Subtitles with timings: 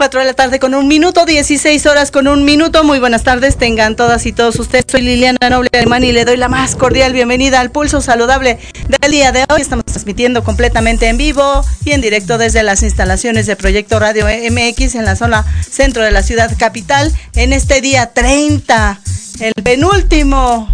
[0.00, 2.84] 4 de la tarde con un minuto, 16 horas con un minuto.
[2.84, 4.86] Muy buenas tardes, tengan todas y todos ustedes.
[4.90, 9.12] Soy Liliana Noble Alemán y le doy la más cordial bienvenida al Pulso Saludable del
[9.12, 9.60] día de hoy.
[9.60, 14.94] Estamos transmitiendo completamente en vivo y en directo desde las instalaciones de Proyecto Radio MX
[14.94, 19.00] en la zona centro de la ciudad capital en este día 30,
[19.40, 20.66] el penúltimo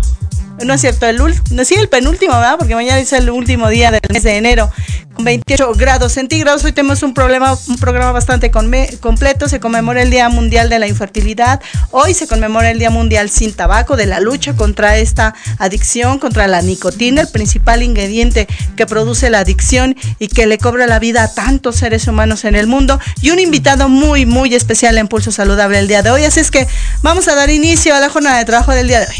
[0.64, 2.56] no es cierto, el no sí, el penúltimo, ¿verdad?
[2.58, 4.70] Porque mañana es el último día del mes de enero.
[5.16, 6.62] Con 28 grados centígrados.
[6.64, 9.48] Hoy tenemos un problema, un programa bastante completo.
[9.48, 11.62] Se conmemora el Día Mundial de la Infertilidad.
[11.90, 16.46] Hoy se conmemora el Día Mundial sin tabaco, de la lucha contra esta adicción, contra
[16.48, 21.22] la nicotina, el principal ingrediente que produce la adicción y que le cobra la vida
[21.22, 23.00] a tantos seres humanos en el mundo.
[23.22, 26.24] Y un invitado muy, muy especial en Pulso Saludable el día de hoy.
[26.24, 26.66] Así es que
[27.00, 29.16] vamos a dar inicio a la jornada de trabajo del día de hoy.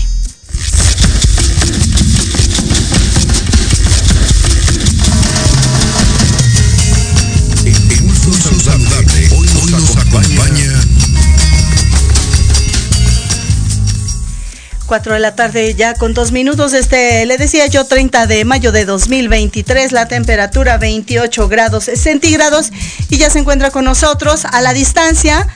[14.86, 16.72] 4 de la tarde ya con dos minutos.
[16.72, 22.70] Este, le decía yo 30 de mayo de 2023, la temperatura 28 grados centígrados
[23.10, 25.46] y ya se encuentra con nosotros a la distancia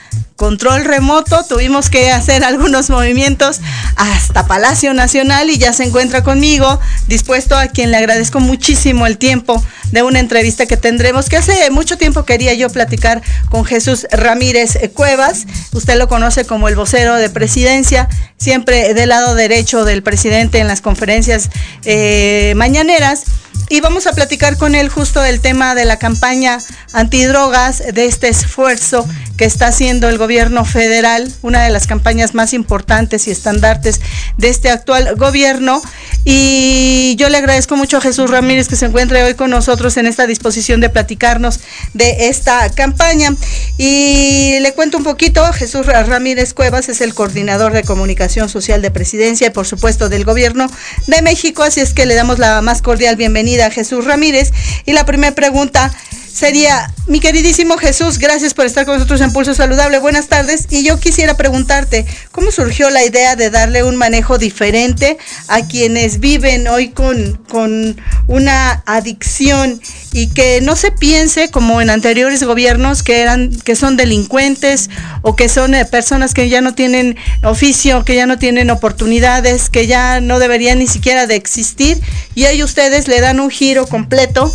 [0.41, 3.61] control remoto, tuvimos que hacer algunos movimientos
[3.95, 9.19] hasta Palacio Nacional y ya se encuentra conmigo, dispuesto a quien le agradezco muchísimo el
[9.19, 14.07] tiempo de una entrevista que tendremos, que hace mucho tiempo quería yo platicar con Jesús
[14.09, 20.01] Ramírez Cuevas, usted lo conoce como el vocero de presidencia, siempre del lado derecho del
[20.01, 21.51] presidente en las conferencias
[21.85, 23.25] eh, mañaneras.
[23.69, 26.57] Y vamos a platicar con él justo del tema de la campaña
[26.91, 29.07] antidrogas, de este esfuerzo
[29.37, 30.30] que está haciendo el gobierno
[30.65, 33.99] federal, una de las campañas más importantes y estandartes
[34.37, 35.81] de este actual gobierno.
[36.23, 40.05] Y yo le agradezco mucho a Jesús Ramírez que se encuentre hoy con nosotros en
[40.05, 41.59] esta disposición de platicarnos
[41.93, 43.35] de esta campaña.
[43.77, 48.91] Y le cuento un poquito, Jesús Ramírez Cuevas es el coordinador de comunicación social de
[48.91, 50.67] presidencia y por supuesto del gobierno
[51.07, 54.51] de México, así es que le damos la más cordial bienvenida a Jesús Ramírez.
[54.85, 55.91] Y la primera pregunta
[56.33, 59.99] sería, mi queridísimo Jesús, gracias por estar con nosotros en Pulso Saludable.
[59.99, 60.67] Buenas tardes.
[60.69, 66.19] Y yo quisiera preguntarte, ¿cómo surgió la idea de darle un manejo diferente a quienes
[66.19, 69.81] viven hoy con, con una adicción
[70.13, 74.89] y que no se piense como en anteriores gobiernos que eran que son delincuentes
[75.21, 79.69] o que son eh, personas que ya no tienen oficio, que ya no tienen oportunidades,
[79.69, 81.99] que ya no deberían ni siquiera de existir
[82.35, 84.53] y ahí ustedes le dan un giro completo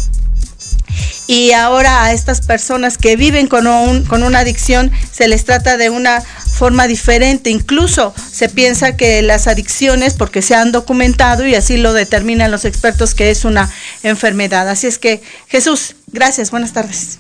[1.27, 3.67] y ahora a estas personas que viven con,
[4.05, 7.51] con una adicción se les trata de una forma diferente.
[7.51, 12.65] Incluso se piensa que las adicciones, porque se han documentado y así lo determinan los
[12.65, 13.71] expertos, que es una
[14.03, 14.69] enfermedad.
[14.69, 17.19] Así es que, Jesús, gracias, buenas tardes.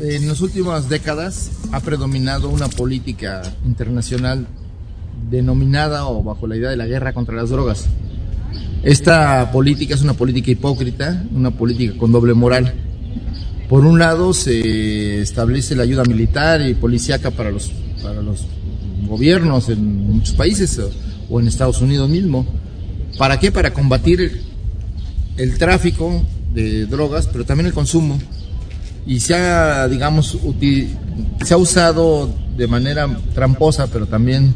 [0.00, 4.46] En las últimas décadas ha predominado una política internacional
[5.30, 7.86] denominada o bajo la idea de la guerra contra las drogas.
[8.82, 12.72] Esta política es una política hipócrita, una política con doble moral.
[13.68, 17.72] Por un lado, se establece la ayuda militar y policíaca para los,
[18.02, 18.46] para los
[19.08, 20.80] gobiernos en muchos países
[21.28, 22.46] o en Estados Unidos mismo.
[23.18, 23.50] ¿Para qué?
[23.50, 24.42] Para combatir
[25.36, 26.22] el tráfico
[26.54, 28.18] de drogas, pero también el consumo.
[29.06, 30.38] Y se ha, digamos,
[31.44, 34.54] se ha usado de manera tramposa, pero también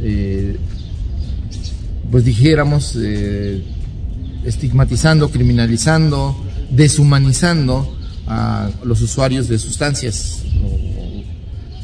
[0.00, 0.56] eh,
[2.10, 3.62] pues dijéramos, eh,
[4.44, 6.36] estigmatizando, criminalizando,
[6.70, 7.96] deshumanizando
[8.26, 10.42] a los usuarios de sustancias,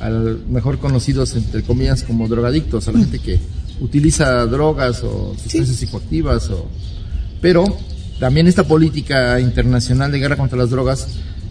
[0.00, 3.38] al mejor conocidos entre comillas como drogadictos, a la gente que
[3.80, 6.68] utiliza drogas o sustancias psicoactivas, o,
[7.40, 7.64] pero
[8.20, 11.08] también esta política internacional de guerra contra las drogas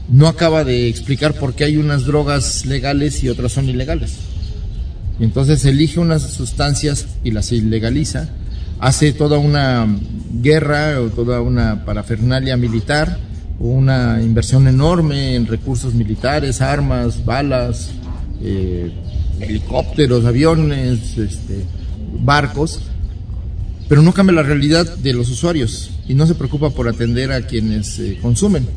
[0.09, 4.15] no acaba de explicar por qué hay unas drogas legales y otras son ilegales.
[5.19, 8.29] Y entonces elige unas sustancias y las ilegaliza,
[8.83, 9.87] hace toda una
[10.41, 13.17] guerra o toda una parafernalia militar,
[13.57, 17.91] una inversión enorme en recursos militares, armas, balas,
[18.41, 18.91] eh,
[19.39, 21.63] helicópteros, aviones, este,
[22.19, 22.81] barcos,
[23.87, 27.47] pero no cambia la realidad de los usuarios y no se preocupa por atender a
[27.47, 28.67] quienes eh, consumen.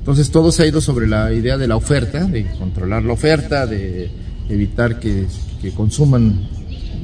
[0.00, 3.66] Entonces todo se ha ido sobre la idea de la oferta, de controlar la oferta,
[3.66, 4.10] de
[4.50, 5.26] evitar que,
[5.74, 6.48] consuman,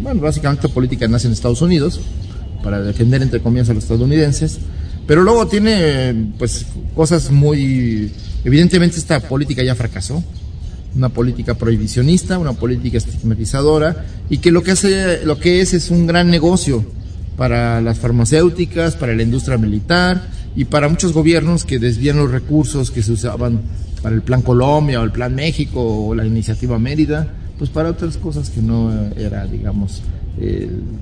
[0.00, 2.00] bueno, básicamente política nace en Estados Unidos
[2.62, 4.58] para defender entre comillas a los estadounidenses,
[5.06, 8.10] pero luego tiene pues cosas muy,
[8.44, 10.22] evidentemente esta política ya fracasó,
[10.94, 15.90] una política prohibicionista, una política estigmatizadora y que lo que hace, lo que es es
[15.90, 16.84] un gran negocio
[17.36, 22.90] para las farmacéuticas, para la industria militar y para muchos gobiernos que desvían los recursos
[22.90, 23.62] que se usaban
[24.02, 27.28] para el Plan Colombia o el Plan México o la Iniciativa Mérida,
[27.58, 30.02] pues para otras cosas que no era, digamos,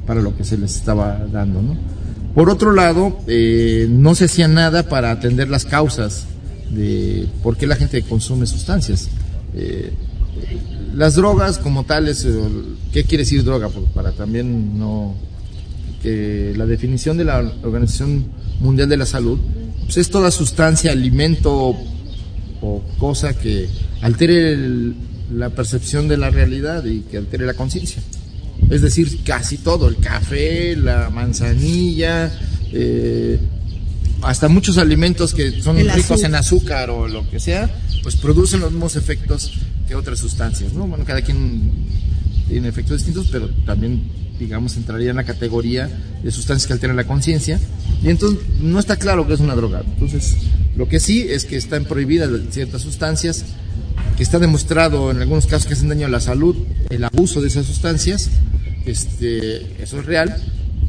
[0.06, 1.76] para lo que se les estaba dando, ¿no?
[2.34, 6.26] Por otro lado, eh, no se hacía nada para atender las causas
[6.70, 9.08] de por qué la gente consume sustancias.
[9.54, 9.92] Eh,
[10.94, 12.40] las drogas como tales, eh,
[12.92, 13.68] ¿qué quiere decir droga?
[13.68, 15.14] Pues para también no
[16.02, 18.26] que la definición de la Organización
[18.60, 19.38] Mundial de la Salud
[19.84, 21.74] pues es toda sustancia, alimento
[22.62, 23.68] o cosa que
[24.02, 24.56] altere
[25.32, 28.02] la percepción de la realidad y que altere la conciencia.
[28.68, 32.32] Es decir, casi todo, el café, la manzanilla,
[32.72, 33.38] eh,
[34.22, 37.70] hasta muchos alimentos que son ricos en azúcar o lo que sea,
[38.02, 39.52] pues producen los mismos efectos
[39.88, 40.86] que otras sustancias, ¿no?
[40.86, 41.70] Bueno, cada quien
[42.48, 44.02] tiene efectos distintos, pero también
[44.40, 45.88] digamos, entraría en la categoría
[46.22, 47.60] de sustancias que alteran la conciencia.
[48.02, 49.82] Y entonces no está claro que es una droga.
[49.84, 50.36] Entonces,
[50.76, 53.44] lo que sí es que están prohibidas ciertas sustancias,
[54.22, 56.56] está demostrado en algunos casos que hacen daño a la salud,
[56.90, 58.30] el abuso de esas sustancias,
[58.86, 60.36] este, eso es real,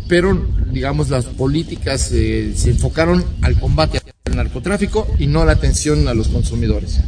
[0.07, 5.53] pero digamos las políticas eh, se enfocaron al combate al narcotráfico y no a la
[5.53, 6.99] atención a los consumidores.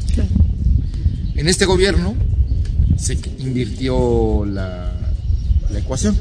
[1.36, 2.16] En este gobierno
[2.98, 4.92] se invirtió la
[5.76, 6.16] ecuación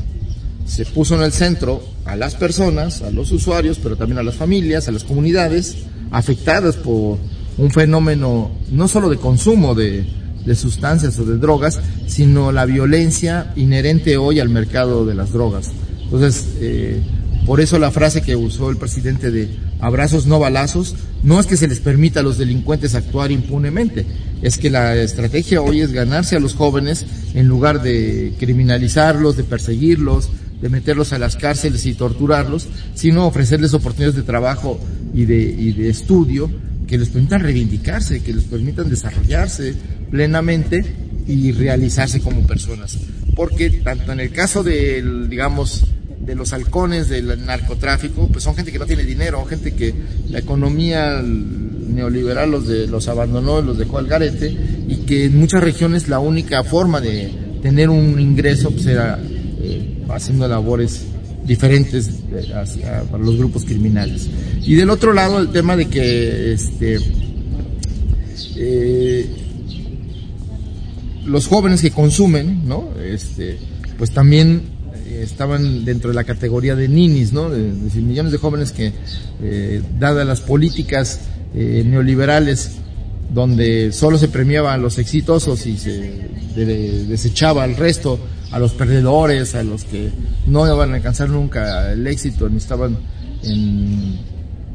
[0.67, 4.37] se puso en el centro a las personas, a los usuarios, pero también a las
[4.37, 5.77] familias, a las comunidades
[6.11, 7.19] afectadas por
[7.59, 10.07] un fenómeno no solo de consumo de,
[10.55, 15.71] sustancias o de drogas, sino la violencia inherente hoy al mercado de las drogas.
[16.03, 17.01] Entonces, eh,
[17.47, 19.49] por eso la frase que usó el presidente de
[19.81, 24.05] abrazos no balazos, no es que se les permita a los delincuentes actuar impunemente,
[24.43, 29.45] es que la estrategia hoy es ganarse a los jóvenes en lugar de criminalizarlos, de
[29.45, 30.29] perseguirlos,
[30.61, 34.79] de meterlos a las cárceles y torturarlos, sino ofrecerles oportunidades de trabajo
[35.15, 36.51] y de, y de estudio
[36.87, 39.75] que les permitan reivindicarse, que les permitan desarrollarse
[40.11, 40.85] plenamente
[41.27, 42.99] y realizarse como personas.
[43.35, 45.85] Porque tanto en el caso del, digamos,
[46.21, 49.95] de los halcones del narcotráfico, pues son gente que no tiene dinero, gente que
[50.29, 54.57] la economía neoliberal los, de, los abandonó, los dejó al garete,
[54.89, 57.31] y que en muchas regiones la única forma de
[57.63, 59.19] tener un ingreso pues era
[60.11, 61.07] haciendo labores
[61.53, 62.11] diferentes
[63.11, 64.27] para los grupos criminales.
[64.65, 66.99] Y del otro lado, el tema de que este,
[68.57, 69.27] eh,
[71.27, 72.89] los jóvenes que consumen, ¿no?
[73.05, 73.59] Este,
[73.99, 74.63] pues también
[75.07, 77.51] eh, estaban dentro de la categoría de ninis, ¿no?
[77.51, 78.93] De, decir, millones de jóvenes que,
[79.43, 81.21] eh, dadas las políticas
[81.55, 82.71] neoliberales,
[83.35, 88.19] donde solo se premiaba a los exitosos y se desechaba al resto,
[88.53, 90.11] a los perdedores, a los que
[90.47, 92.97] no iban a alcanzar nunca el éxito, ni estaban
[93.43, 94.19] en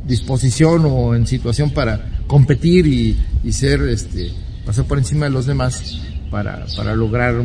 [0.06, 4.32] disposición o en situación para competir y, ser, este,
[4.66, 7.42] pasar por encima de los demás para, para lograr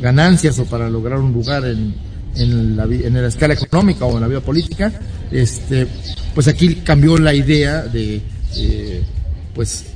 [0.00, 1.94] ganancias o para lograr un lugar en,
[2.34, 4.92] en, la, en la escala económica o en la vida política,
[5.30, 5.86] este,
[6.34, 8.20] pues aquí cambió la idea de,
[8.56, 9.02] eh,
[9.54, 9.86] pues,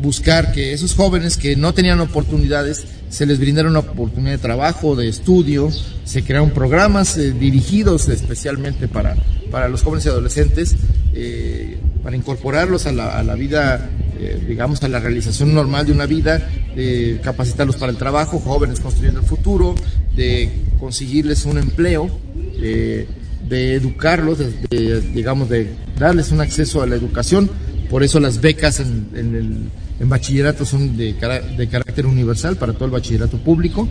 [0.00, 4.96] buscar que esos jóvenes que no tenían oportunidades se les brindara una oportunidad de trabajo,
[4.96, 5.70] de estudio,
[6.04, 9.16] se crearon programas eh, dirigidos especialmente para,
[9.50, 10.76] para los jóvenes y adolescentes,
[11.12, 15.92] eh, para incorporarlos a la, a la vida, eh, digamos, a la realización normal de
[15.92, 19.74] una vida, de capacitarlos para el trabajo, jóvenes construyendo el futuro,
[20.16, 22.10] de conseguirles un empleo,
[22.58, 25.68] de educarlos, de, digamos, de
[25.98, 27.50] darles un acceso a la educación.
[27.90, 32.86] Por eso las becas en, en el en bachillerato son de, carácter universal para todo
[32.86, 33.88] el bachillerato público.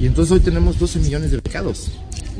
[0.00, 1.92] Y entonces hoy tenemos 12 millones de becados,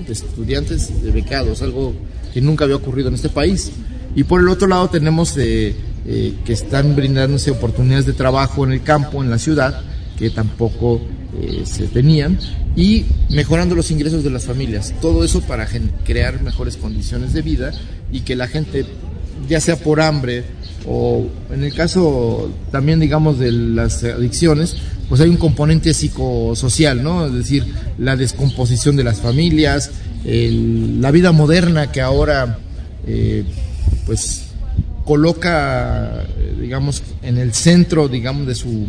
[0.06, 1.94] de estudiantes de becados, algo
[2.32, 3.70] que nunca había ocurrido en este país.
[4.14, 5.74] Y por el otro lado tenemos eh,
[6.06, 9.82] eh, que están brindándose oportunidades de trabajo en el campo, en la ciudad,
[10.18, 11.00] que tampoco
[11.40, 12.38] eh, se tenían
[12.76, 14.94] y mejorando los ingresos de las familias.
[15.00, 15.66] Todo eso para
[16.04, 17.72] crear mejores condiciones de vida
[18.10, 18.84] y que la gente,
[19.48, 20.44] ya sea por hambre
[20.86, 24.76] o en el caso también digamos de las adicciones,
[25.08, 27.26] pues hay un componente psicosocial, ¿no?
[27.26, 27.66] Es decir,
[27.98, 29.90] la descomposición de las familias,
[30.24, 32.58] la vida moderna que ahora
[33.06, 33.44] eh,
[34.06, 34.44] pues
[35.04, 36.24] coloca,
[36.60, 38.86] digamos, en el centro, digamos, de su,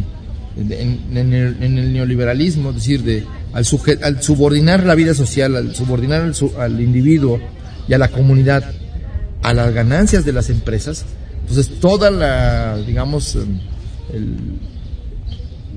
[0.58, 3.24] en, el, neoliberalismo, es decir, de,
[3.54, 3.66] al,
[4.04, 7.40] al, subordinar la vida social, al subordinar al, al, individuo
[7.88, 8.64] y a la comunidad
[9.42, 11.06] a las ganancias de las empresas,
[11.44, 14.36] entonces toda la, digamos, el,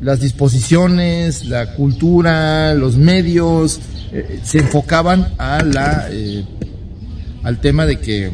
[0.01, 3.81] las disposiciones, la cultura, los medios,
[4.13, 6.45] eh, se enfocaban a la, eh,
[7.43, 8.31] al tema de que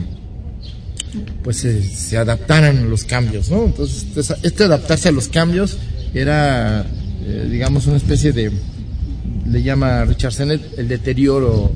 [1.43, 3.65] pues se, adaptaran a los cambios, ¿no?
[3.65, 5.77] Entonces, este adaptarse a los cambios
[6.15, 6.87] era,
[7.25, 8.51] eh, digamos, una especie de,
[9.47, 11.73] le llama Richard Sennett, el deterioro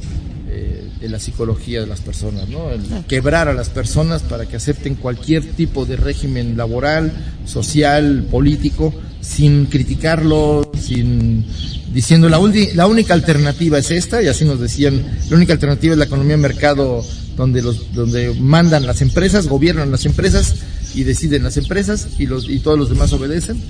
[1.01, 2.71] de la psicología de las personas, ¿no?
[2.71, 7.13] El quebrar a las personas para que acepten cualquier tipo de régimen laboral,
[7.45, 11.45] social, político, sin criticarlo, sin
[11.93, 12.41] diciendo la,
[12.75, 16.37] la única alternativa es esta, y así nos decían, la única alternativa es la economía
[16.37, 17.05] de mercado
[17.37, 20.55] donde los donde mandan las empresas, gobiernan las empresas
[20.95, 23.61] y deciden las empresas y los y todos los demás obedecen,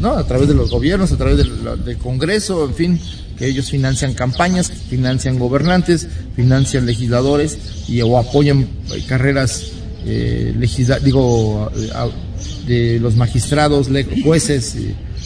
[0.00, 0.12] ¿no?
[0.12, 3.00] A través de los gobiernos, a través del, Congreso, en fin,
[3.38, 9.72] que ellos financian campañas, financian gobernantes, financian legisladores y o apoyan eh, carreras
[10.06, 10.54] eh,
[11.04, 11.70] digo
[12.66, 13.88] de los magistrados,
[14.22, 14.76] jueces,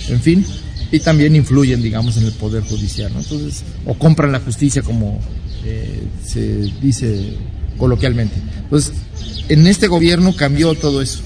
[0.08, 0.44] en fin,
[0.90, 3.20] y también influyen, digamos, en el poder judicial, ¿no?
[3.20, 5.20] Entonces, o compran la justicia como
[5.64, 6.40] eh, se
[6.80, 7.36] dice
[7.78, 8.36] coloquialmente.
[8.64, 8.92] Entonces,
[9.48, 11.20] en este gobierno cambió todo eso,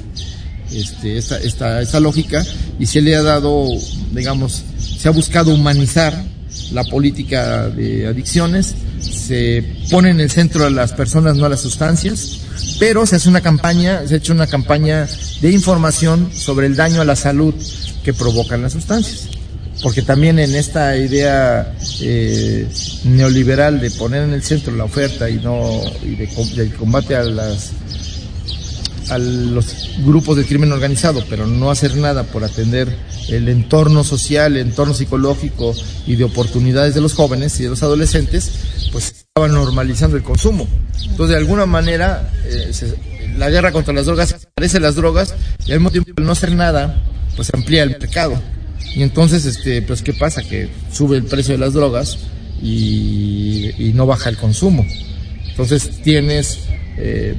[0.73, 2.45] este, esta, esta, esta lógica,
[2.79, 3.67] y se le ha dado,
[4.13, 6.25] digamos, se ha buscado humanizar
[6.73, 11.61] la política de adicciones, se pone en el centro a las personas, no a las
[11.61, 12.39] sustancias,
[12.79, 15.09] pero se hace una campaña, se ha hecho una campaña
[15.41, 17.55] de información sobre el daño a la salud
[18.03, 19.29] que provocan las sustancias.
[19.83, 22.67] Porque también en esta idea eh,
[23.05, 27.23] neoliberal de poner en el centro la oferta y no y de, del combate a
[27.23, 27.71] las
[29.11, 32.95] a los grupos de crimen organizado, pero no hacer nada por atender
[33.29, 35.75] el entorno social, el entorno psicológico
[36.07, 38.51] y de oportunidades de los jóvenes y de los adolescentes,
[38.93, 40.67] pues estaba normalizando el consumo.
[41.03, 42.73] Entonces, de alguna manera, eh,
[43.37, 45.35] la guerra contra las drogas aparece las drogas
[45.67, 47.03] y al mismo tiempo, al no hacer nada,
[47.37, 48.41] pues amplía el mercado.
[48.95, 50.43] Y entonces, este, pues, ¿qué pasa?
[50.43, 52.19] Que sube el precio de las drogas
[52.63, 54.85] y, no baja el consumo.
[55.49, 56.61] Entonces, tienes
[56.97, 57.35] eh,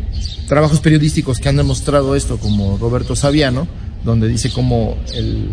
[0.49, 3.67] trabajos periodísticos que han demostrado esto, como Roberto Saviano,
[4.03, 5.49] donde dice como el,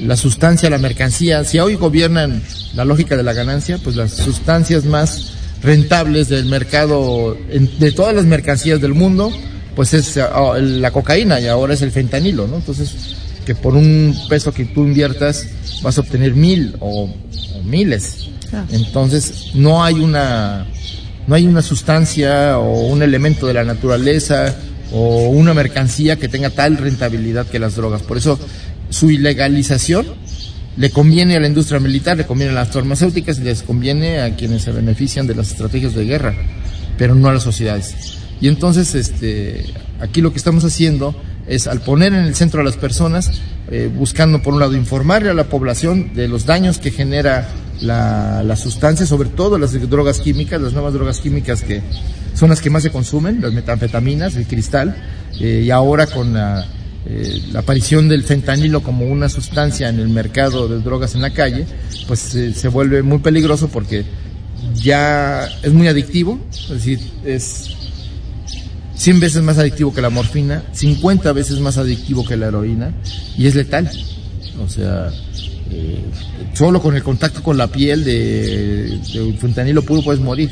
[0.00, 2.42] la sustancia, la mercancía, si hoy gobiernan
[2.74, 7.36] la lógica de la ganancia, pues las sustancias más rentables del mercado,
[7.78, 9.32] de todas las mercancías del mundo,
[9.76, 12.56] pues es ah, la cocaína y ahora es el fentanilo, ¿no?
[12.56, 13.14] Entonces,
[13.46, 15.46] que por un peso que tú inviertas
[15.82, 17.08] vas a obtener mil o,
[17.64, 18.26] miles.
[18.72, 20.66] Entonces, no hay una,
[21.26, 24.54] no hay una sustancia o un elemento de la naturaleza
[24.92, 28.02] o una mercancía que tenga tal rentabilidad que las drogas.
[28.02, 28.38] Por eso,
[28.88, 30.06] su ilegalización
[30.76, 34.34] le conviene a la industria militar, le conviene a las farmacéuticas y les conviene a
[34.36, 36.34] quienes se benefician de las estrategias de guerra,
[36.96, 37.94] pero no a las sociedades.
[38.40, 39.66] Y entonces, este,
[40.00, 41.14] aquí lo que estamos haciendo
[41.50, 45.30] es al poner en el centro a las personas, eh, buscando por un lado informarle
[45.30, 47.48] a la población de los daños que genera
[47.80, 51.82] la, sustancia, sobre todo las drogas químicas, las nuevas drogas químicas que
[52.34, 54.96] son las que más se consumen, las metanfetaminas, el cristal,
[55.40, 56.64] eh, y ahora con la
[57.06, 61.30] eh, la aparición del fentanilo como una sustancia en el mercado de drogas en la
[61.30, 61.66] calle,
[62.06, 64.04] pues se vuelve muy peligroso porque
[64.74, 67.70] ya es muy adictivo, es decir, es
[69.00, 72.92] 100 veces más adictivo que la morfina, 50 veces más adictivo que la heroína
[73.38, 73.90] y es letal.
[74.62, 75.10] O sea,
[75.70, 76.04] eh,
[76.52, 79.00] solo con el contacto con la piel de,
[79.38, 80.50] fentanilo puro puedes morir.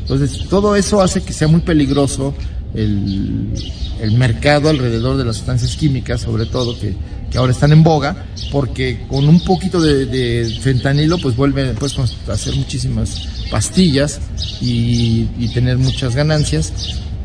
[0.00, 2.34] Entonces, todo eso hace que sea muy peligroso
[2.72, 3.52] el,
[4.00, 6.94] el mercado alrededor de las sustancias químicas, sobre todo, que,
[7.30, 12.32] que ahora están en boga, porque con un poquito de, fentanilo, pues vuelve pues, a
[12.32, 14.20] hacer muchísimas pastillas
[14.60, 16.72] y, tener muchas ganancias,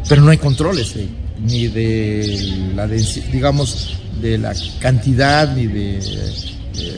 [0.10, 1.08] pero no hay controles, eh,
[1.46, 6.00] ni de la, digamos, de la cantidad, ni de,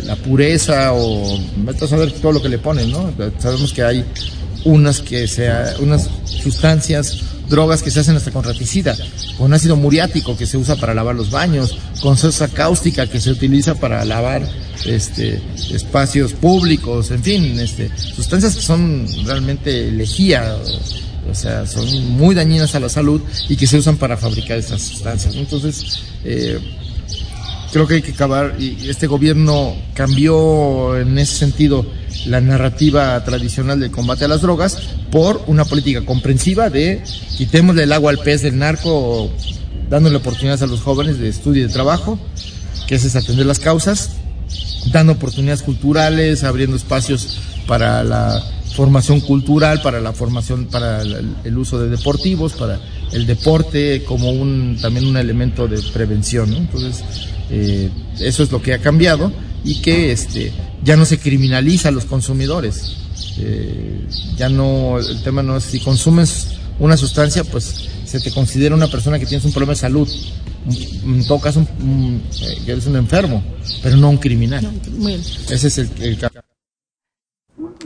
[0.06, 3.12] la pureza, o a saber todo lo que le ponen, ¿no?
[3.39, 4.06] Sabemos que hay
[4.63, 8.96] unas que sea, unas sustancias, drogas que se hacen hasta con raticida,
[9.38, 13.32] con ácido muriático que se usa para lavar los baños, con salsa cáustica que se
[13.32, 14.48] utiliza para lavar
[14.86, 15.41] este,
[15.74, 20.56] espacios públicos, en fin, este, sustancias que son realmente lejía,
[21.30, 24.82] o sea, son muy dañinas a la salud y que se usan para fabricar estas
[24.82, 25.36] sustancias.
[25.36, 26.60] Entonces, eh,
[27.72, 31.86] creo que hay que acabar, y este gobierno cambió en ese sentido
[32.25, 34.78] la narrativa tradicional del combate a las drogas
[35.12, 37.01] por una política comprensiva de
[37.38, 39.32] quitémosle el agua al pez del narco,
[39.90, 42.20] dándole oportunidades a los jóvenes de estudio y de trabajo,
[42.88, 44.12] que es atender las causas,
[44.92, 47.38] dando oportunidades culturales, abriendo espacios
[47.68, 48.44] para la
[48.75, 52.80] formación cultural, para la formación, para el, uso de deportivos, para
[53.12, 56.54] el deporte como un también un elemento de prevención.
[56.54, 57.04] Entonces,
[57.50, 59.32] eh, eso es lo que ha cambiado
[59.63, 60.51] y que este,
[60.84, 62.98] ya no se criminaliza a los consumidores.
[63.38, 66.48] Eh, ya no, el tema no es si consumes
[66.80, 70.10] una sustancia, pues se te considera una persona que tienes un problema de salud.
[71.06, 73.44] En todo caso, eh, que eres un enfermo,
[73.82, 74.72] pero no un criminal.
[75.50, 76.18] Ese es el, el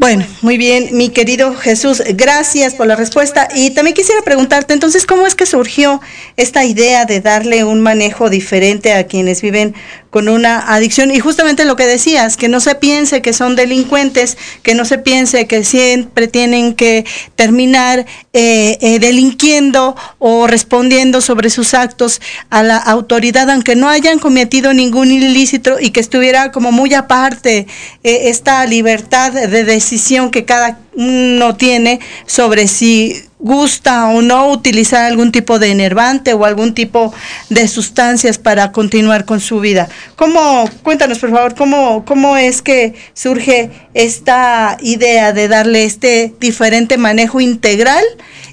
[0.05, 3.47] bueno, muy bien, mi querido Jesús, gracias por la respuesta.
[3.55, 5.99] Y también quisiera preguntarte, entonces, ¿cómo es que surgió
[6.37, 9.73] esta idea de darle un manejo diferente a quienes viven
[10.15, 11.11] con una adicción?
[11.11, 14.97] Y justamente lo que decías, que no se piense que son delincuentes, que no se
[14.97, 17.03] piense que siempre tienen que
[17.35, 24.19] terminar eh, eh, delinquiendo o respondiendo sobre sus actos a la autoridad, aunque no hayan
[24.19, 27.67] cometido ningún ilícito y que estuviera como muy aparte
[28.05, 35.05] eh, esta libertad de decisión que cada uno tiene sobre si gusta o no utilizar
[35.05, 37.13] algún tipo de enervante o algún tipo
[37.49, 39.87] de sustancias para continuar con su vida.
[40.15, 46.97] ¿Cómo, cuéntanos por favor, cómo, cómo es que surge esta idea de darle este diferente
[46.97, 48.03] manejo integral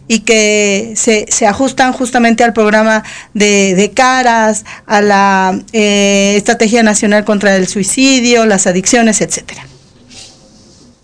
[0.09, 3.02] y que se, se ajustan justamente al programa
[3.33, 9.71] de, de caras, a la eh, Estrategia Nacional contra el Suicidio, las adicciones, etcétera?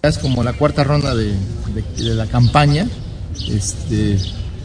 [0.02, 1.34] Es como la cuarta ronda de,
[1.96, 2.86] la campaña.
[3.50, 4.16] Este,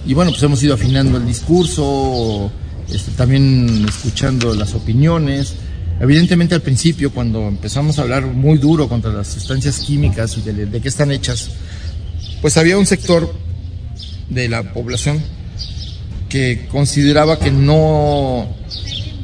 [0.06, 2.52] y bueno, pues hemos ido afinando el discurso,
[2.88, 5.56] este, también escuchando las opiniones.
[6.00, 10.68] Evidentemente al principio, cuando empezamos a hablar muy duro contra las sustancias químicas y de,
[10.68, 11.50] de qué están hechas,
[12.40, 13.34] pues había un sector
[14.30, 15.20] de la población
[16.30, 18.50] que consideraba que no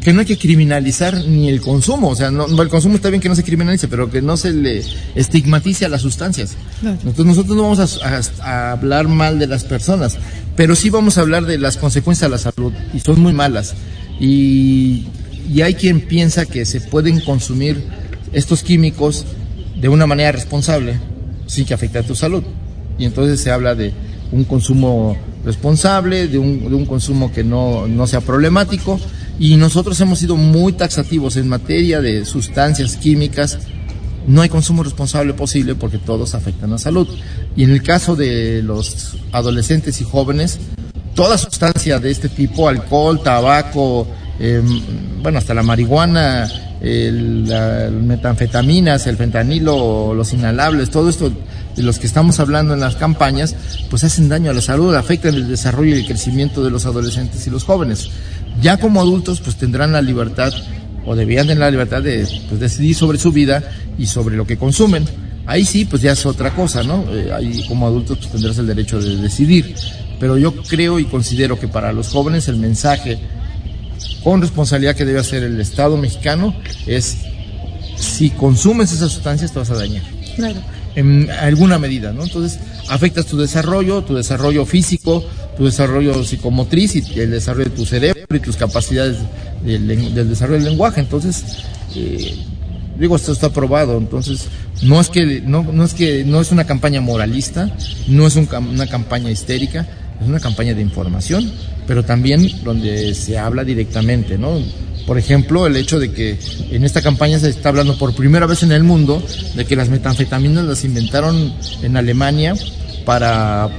[0.01, 3.21] que no hay que criminalizar ni el consumo, o sea, no, el consumo está bien
[3.21, 4.83] que no se criminalice, pero que no se le
[5.15, 6.55] estigmatice a las sustancias.
[6.81, 7.99] Entonces nosotros no vamos
[8.41, 10.17] a, hablar mal de las personas,
[10.55, 13.73] pero sí vamos a hablar de las consecuencias a la salud, y son muy malas.
[14.19, 15.07] Y,
[15.51, 17.83] y hay quien piensa que se pueden consumir
[18.31, 19.25] estos químicos
[19.79, 20.97] de una manera responsable,
[21.47, 22.43] sin que afecte a tu salud.
[22.97, 23.93] Y entonces se habla de
[24.31, 28.99] un consumo responsable, de un, de un consumo que no, no sea problemático
[29.39, 33.57] y nosotros hemos sido muy taxativos en materia de sustancias químicas.
[34.27, 37.07] No hay consumo responsable posible porque todos afectan la salud.
[37.55, 40.59] Y en el caso de los adolescentes y jóvenes,
[41.15, 44.07] toda sustancia de este tipo, alcohol, tabaco,
[44.39, 44.81] em,
[45.23, 46.47] bueno, hasta la marihuana,
[46.81, 47.43] el,
[48.03, 51.31] metanfetaminas, el fentanilo, los inhalables, todo esto
[51.75, 53.55] de los que estamos hablando en las campañas,
[53.89, 57.47] pues hacen daño a la salud, afectan el desarrollo y el crecimiento de los adolescentes
[57.47, 58.09] y los jóvenes.
[58.61, 60.53] Ya como adultos, pues tendrán la libertad,
[61.05, 63.63] o debían tener la libertad de pues, decidir sobre su vida
[63.97, 65.05] y sobre lo que consumen.
[65.45, 67.05] Ahí sí, pues ya es otra cosa, ¿no?
[67.11, 69.73] Eh, ahí como adultos pues, tendrás el derecho de decidir.
[70.19, 73.17] Pero yo creo y considero que para los jóvenes el mensaje
[74.23, 77.17] con responsabilidad que debe hacer el Estado mexicano es
[77.95, 80.03] si consumes esas sustancias te vas a dañar.
[80.35, 80.59] Claro.
[80.95, 82.23] En alguna medida, ¿no?
[82.23, 85.23] Entonces, afectas tu desarrollo, tu desarrollo físico,
[85.55, 89.17] tu desarrollo psicomotriz y el desarrollo de tu cerebro y tus capacidades
[89.63, 91.01] del, desarrollo del lenguaje.
[91.01, 91.63] Entonces,
[91.95, 92.35] eh,
[92.97, 93.97] digo, esto está probado.
[93.97, 94.47] Entonces,
[94.83, 97.71] no es que no, no es que no es una campaña moralista,
[98.07, 99.87] no es una campaña histérica,
[100.21, 101.51] es una campaña de información,
[101.87, 104.59] pero también donde se habla directamente, ¿no?
[105.07, 106.37] Por ejemplo, el hecho de que
[106.69, 109.23] en esta campaña se está hablando por primera vez en el mundo
[109.55, 112.53] de que las metanfetaminas las inventaron en Alemania
[113.05, 113.69] para,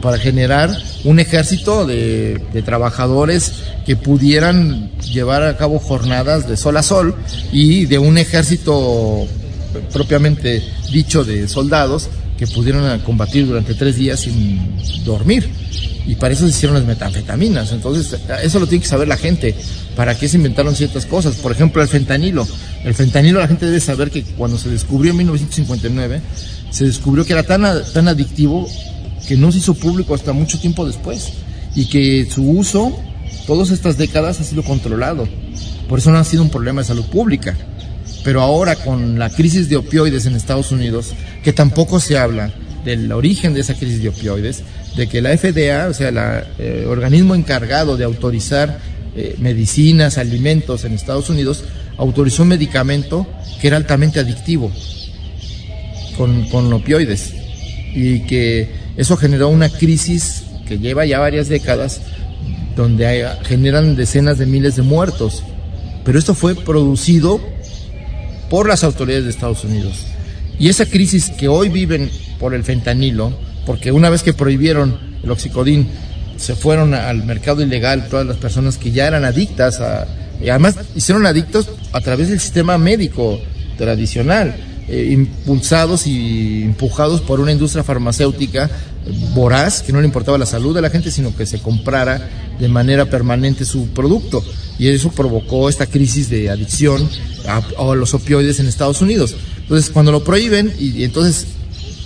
[0.00, 0.70] para generar
[1.02, 3.52] un ejército de, de, trabajadores
[3.84, 7.16] que pudieran llevar a cabo jornadas de sol a sol
[7.50, 9.26] y de un ejército
[9.92, 14.60] propiamente dicho de soldados que pudieron combatir durante tres días sin
[15.04, 15.48] dormir.
[16.06, 17.72] Y para eso se hicieron las metanfetaminas.
[17.72, 19.54] Entonces, eso lo tiene que saber la gente.
[19.96, 21.36] ¿Para qué se inventaron ciertas cosas?
[21.36, 22.46] Por ejemplo, el fentanilo.
[22.84, 26.20] El fentanilo la gente debe saber que cuando se descubrió en 1959,
[26.70, 28.68] se descubrió que era tan, tan adictivo
[29.26, 31.32] que no se hizo público hasta mucho tiempo después
[31.74, 32.96] y que su uso,
[33.46, 35.28] todas estas décadas, ha sido controlado.
[35.88, 37.56] Por eso no ha sido un problema de salud pública.
[38.26, 42.52] Pero ahora con la crisis de opioides en Estados Unidos, que tampoco se habla
[42.84, 44.64] del origen de esa crisis de opioides,
[44.96, 46.18] de que la FDA, o sea, el
[46.58, 48.80] eh, organismo encargado de autorizar
[49.14, 51.62] eh, medicinas, alimentos en Estados Unidos,
[51.98, 53.28] autorizó un medicamento
[53.60, 54.72] que era altamente adictivo
[56.16, 57.32] con, con opioides
[57.94, 62.00] y que eso generó una crisis que lleva ya varias décadas
[62.74, 65.44] donde generan decenas de miles de muertos.
[66.02, 67.54] Pero esto fue producido
[68.50, 70.06] por las autoridades de Estados Unidos.
[70.58, 73.32] Y esa crisis que hoy viven por el fentanilo,
[73.66, 75.88] porque una vez que prohibieron el oxicodín,
[76.36, 80.06] se fueron al mercado ilegal todas las personas que ya eran adictas a,
[80.40, 83.40] y además hicieron adictos a través del sistema médico
[83.78, 84.54] tradicional,
[84.88, 88.70] eh, impulsados y empujados por una industria farmacéutica
[89.34, 92.68] voraz, que no le importaba la salud de la gente, sino que se comprara de
[92.68, 94.44] manera permanente su producto.
[94.78, 97.08] Y eso provocó esta crisis de adicción
[97.48, 99.34] a, los opioides en Estados Unidos.
[99.62, 101.46] Entonces, cuando lo prohíben, y, entonces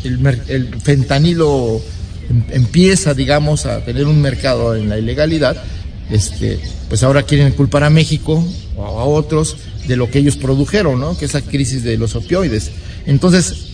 [0.05, 1.81] el, el fentanilo
[2.29, 5.63] em, empieza, digamos, a tener un mercado en la ilegalidad,
[6.11, 8.45] este, pues ahora quieren culpar a México
[8.77, 11.17] o a otros de lo que ellos produjeron, ¿no?
[11.17, 12.71] Que es la crisis de los opioides.
[13.07, 13.71] Entonces,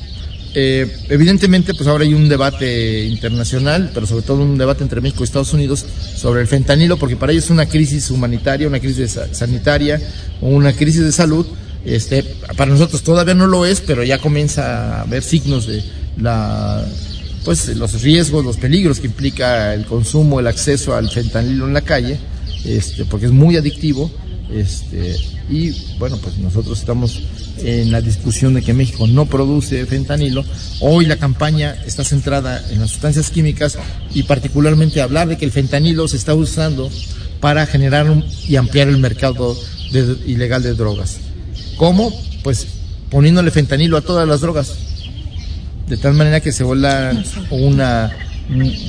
[0.54, 5.22] eh, evidentemente, pues ahora hay un debate internacional, pero sobre todo un debate entre México
[5.22, 9.18] y Estados Unidos sobre el fentanilo, porque para ellos es una crisis humanitaria, una crisis
[9.32, 10.00] sanitaria
[10.40, 11.46] una crisis de salud.
[11.84, 12.24] Este,
[12.56, 15.84] para nosotros todavía no lo es, pero ya comienza a haber signos de
[16.18, 16.84] la
[17.46, 21.80] pues los riesgos, los peligros que implica el consumo, el acceso al fentanilo en la
[21.80, 22.18] calle,
[22.64, 24.10] este, porque es muy adictivo,
[24.52, 25.14] este,
[25.48, 27.22] y bueno, pues nosotros estamos
[27.58, 30.44] en la discusión de que México no produce fentanilo.
[30.80, 33.78] Hoy la campaña está centrada en las sustancias químicas
[34.12, 36.90] y particularmente hablar de que el fentanilo se está usando
[37.38, 39.56] para generar y ampliar el mercado
[40.26, 41.18] ilegal de drogas.
[41.76, 42.12] ¿Cómo?
[42.42, 42.66] Pues
[43.08, 44.95] poniéndole fentanilo a todas las drogas
[45.86, 48.10] de tal manera que se vuelvan una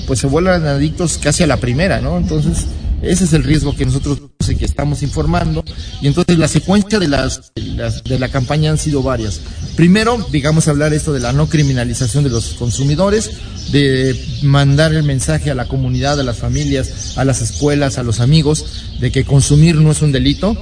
[0.05, 2.17] pues se vuelvan adictos casi a la primera, ¿no?
[2.17, 2.67] Entonces,
[3.01, 4.19] ese es el riesgo que nosotros
[4.55, 5.63] que estamos informando
[6.01, 9.41] y entonces la secuencia de las, de la campaña han sido varias.
[9.75, 13.31] Primero, digamos hablar esto de la no criminalización de los consumidores,
[13.71, 18.19] de mandar el mensaje a la comunidad, a las familias, a las escuelas, a los
[18.19, 18.65] amigos
[18.99, 20.55] de que consumir no es un delito,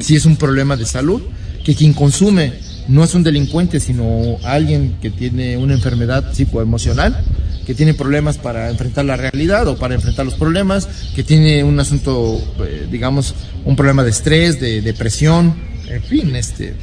[0.00, 1.22] si es un problema de salud,
[1.64, 2.54] que quien consume
[2.88, 7.22] no es un delincuente, sino alguien que tiene una enfermedad psicoemocional,
[7.66, 11.78] que tiene problemas para enfrentar la realidad o para enfrentar los problemas, que tiene un
[11.78, 15.54] asunto, eh, digamos, un problema de estrés, de depresión,
[15.88, 16.74] en fin, este,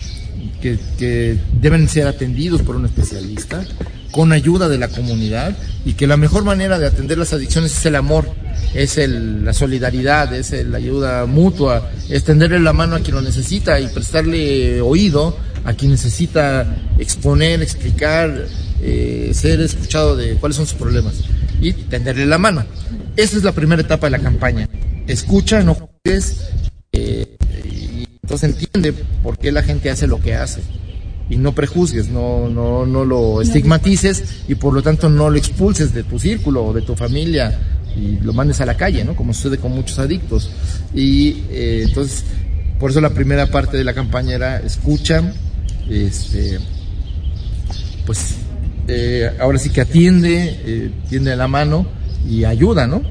[0.61, 3.65] que, deben ser atendidos por un especialista
[4.11, 7.85] con ayuda de la comunidad y que la mejor manera de atender las adicciones es
[7.85, 8.27] el amor,
[8.73, 13.21] es el, la solidaridad, es la ayuda mutua, es tenderle la mano a quien lo
[13.21, 15.37] necesita y prestarle oído
[15.69, 16.65] a quien necesita
[16.97, 18.47] exponer, explicar,
[18.81, 21.21] eh, ser escuchado de cuáles son sus problemas
[21.61, 22.65] y tenderle la mano.
[23.15, 24.67] Esa es la primera etapa de la campaña.
[25.05, 26.49] Escucha, no juzgues,
[26.91, 30.61] eh, y entonces entiende por qué la gente hace lo que hace.
[31.29, 35.93] Y no prejuzgues, no, no, no lo estigmatices y por lo tanto no lo expulses
[35.93, 37.59] de tu círculo o de tu familia
[37.95, 39.15] y lo mandes a la calle, ¿no?
[39.15, 40.49] Como sucede con muchos adictos.
[40.95, 42.23] Y eh, entonces,
[42.79, 45.31] por eso la primera parte de la campaña era escucha,
[45.89, 46.59] este,
[48.05, 48.35] pues
[48.87, 51.85] eh, ahora sí que atiende, eh, tiende la mano
[52.27, 53.01] y ayuda, ¿no?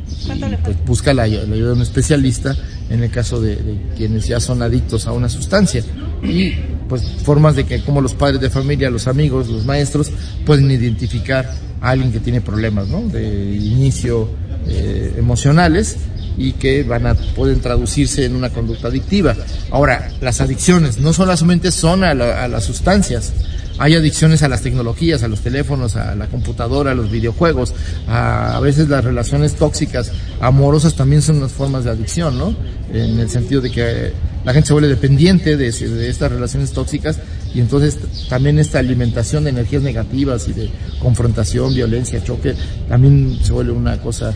[0.63, 2.57] pues busca la, ayuda de un especialista
[2.91, 3.59] en el caso de,
[3.97, 5.83] quienes ya son adictos a una sustancia.
[6.23, 6.55] Y
[6.89, 10.11] pues formas de que como los padres de familia, los amigos, los maestros
[10.45, 13.03] pueden identificar a alguien que tiene problemas, ¿no?
[13.03, 14.29] De inicio
[14.67, 15.97] eh, emocionales
[16.39, 19.35] y que van a pueden traducirse en una conducta adictiva.
[19.71, 23.33] Ahora, las adicciones no solamente son a, a las sustancias,
[23.79, 27.75] hay adicciones a las tecnologías, a los teléfonos, a la computadora, a los videojuegos,
[28.09, 32.57] a, veces las relaciones tóxicas, amorosas también son unas formas de adicción, ¿no?
[32.93, 34.13] En el sentido de que
[34.45, 37.21] la gente se vuelve dependiente de, de estas relaciones tóxicas
[37.55, 37.99] y entonces
[38.29, 42.55] también esta alimentación de energías negativas y de confrontación, violencia, choque,
[42.89, 44.35] también se vuelve una cosa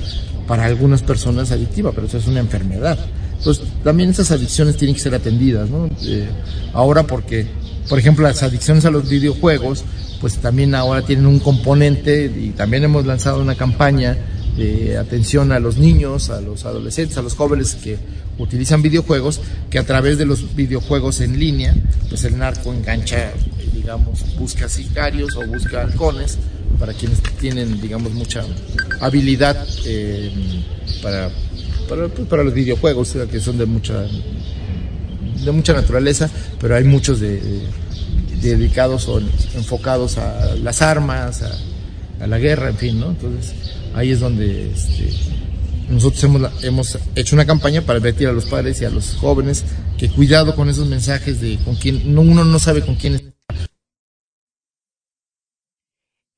[0.52, 2.98] para algunas personas adictiva, pero eso es una enfermedad.
[3.38, 5.88] Entonces, también esas adicciones tienen que ser atendidas, ¿no?
[6.04, 6.28] Eh,
[6.74, 7.46] ahora porque
[7.88, 9.82] por ejemplo, las adicciones a los videojuegos,
[10.20, 14.18] pues también ahora tienen un componente y también hemos lanzado una campaña
[14.58, 17.96] de atención a los niños, a los adolescentes, a los jóvenes que
[18.36, 21.74] utilizan videojuegos, que a través de los videojuegos en línea,
[22.10, 23.32] pues el narco engancha,
[23.72, 26.36] digamos, busca sicarios o busca halcones
[26.78, 28.44] para quienes tienen, digamos, mucha
[29.00, 30.30] habilidad eh,
[31.02, 31.30] para,
[31.88, 34.06] para, pues, para, los videojuegos, que son de mucha,
[35.44, 36.30] de mucha naturaleza,
[36.61, 37.40] pero hay muchos de,
[38.40, 39.20] dedicados o
[39.54, 43.11] enfocados a las armas, a, la guerra, en fin, ¿no?
[43.11, 43.52] Entonces,
[43.94, 45.12] ahí es donde este,
[45.90, 49.64] nosotros hemos, hemos hecho una campaña para advertir a los padres y a los jóvenes
[49.98, 53.31] que cuidado con esos mensajes de con quién, uno no sabe con quién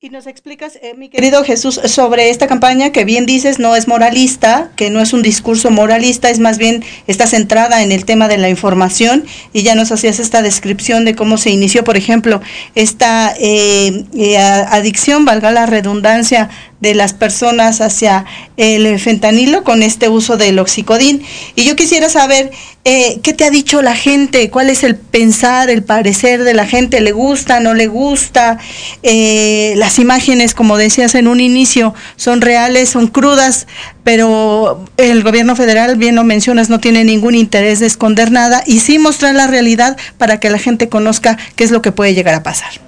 [0.05, 3.87] Y nos explicas, eh, mi querido Jesús, sobre esta campaña que bien dices no es
[3.87, 8.27] moralista, que no es un discurso moralista, es más bien está centrada en el tema
[8.27, 12.39] de la información y ya nos hacías esta descripción de cómo se inició, por ejemplo,
[12.75, 18.25] esta eh, eh, adicción, valga la redundancia, de las personas hacia
[18.57, 21.23] el fentanilo con este uso del oxicodín.
[21.55, 22.51] Y yo quisiera saber
[22.83, 26.67] eh, qué te ha dicho la gente, cuál es el pensar, el parecer de la
[26.67, 28.59] gente, le gusta, no le gusta.
[29.03, 33.67] Eh, las imágenes, como decías en un inicio, son reales, son crudas,
[34.03, 38.81] pero el gobierno federal, bien lo mencionas, no tiene ningún interés de esconder nada y
[38.81, 42.35] sí mostrar la realidad para que la gente conozca qué es lo que puede llegar
[42.35, 42.84] a pasar.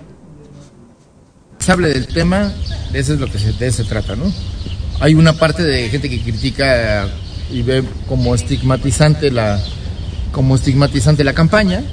[1.67, 2.49] Se hable del tema
[2.93, 4.32] eso es lo que se, de se trata, ¿no?
[5.01, 7.10] Hay una parte de gente que critica
[7.51, 9.62] y ve como estigmatizante la,
[10.32, 11.84] como estigmatizante la campaña,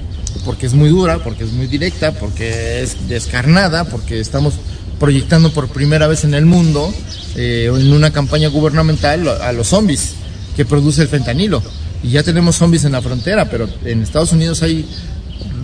[0.45, 4.55] porque es muy dura, porque es muy directa, porque es descarnada, porque estamos
[5.01, 6.95] proyectando por primera vez en el mundo
[7.35, 10.13] eh, en una campaña gubernamental a los zombies
[10.55, 11.61] que produce el fentanilo.
[12.01, 14.87] Y ya tenemos zombies en la frontera, pero en Estados Unidos hay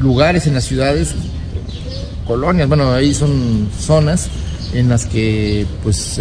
[0.01, 1.15] lugares en las ciudades,
[2.31, 4.29] colonias, bueno, ahí son zonas
[4.73, 6.21] en las que pues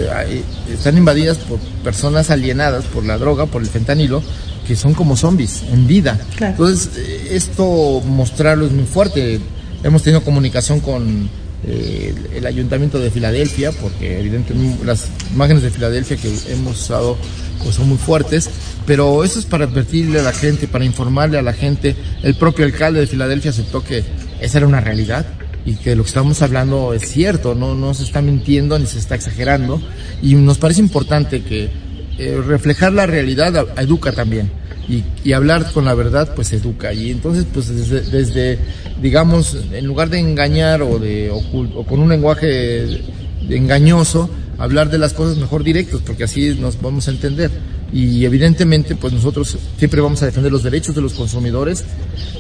[0.74, 4.24] están invadidas por personas alienadas por la droga, por el fentanilo,
[4.68, 6.20] que son como zombies en vida.
[6.40, 9.40] Entonces, eh, esto mostrarlo es muy fuerte.
[9.84, 11.30] Hemos tenido comunicación con
[11.64, 17.18] eh, el ayuntamiento de Filadelfia, porque evidentemente las imágenes de Filadelfia que hemos usado
[17.62, 18.50] pues, son muy fuertes,
[18.88, 21.96] pero eso es para advertirle a la gente, para informarle a la gente.
[22.24, 24.04] El propio alcalde de Filadelfia aceptó que
[24.42, 25.24] esa era una realidad
[25.66, 29.00] y que lo que estamos hablando es cierto, no, no se está mintiendo ni se
[29.00, 29.82] está exagerando.
[30.22, 31.70] Y nos parece importante que
[32.18, 34.52] eh, reflejar la realidad educa también.
[34.88, 36.92] Y, y, hablar con la verdad pues educa.
[36.94, 38.60] Y entonces pues desde, desde
[39.02, 43.04] digamos en lugar de engañar o de o con un lenguaje
[43.50, 47.50] engañoso hablar de las cosas mejor directos porque así nos vamos a entender
[47.92, 51.86] y evidentemente pues nosotros siempre vamos a defender los derechos de los consumidores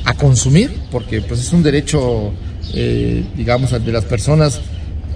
[0.05, 2.33] a consumir porque pues es un derecho
[2.73, 4.61] eh, digamos, de las personas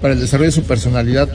[0.00, 1.28] para el desarrollo de su personalidad,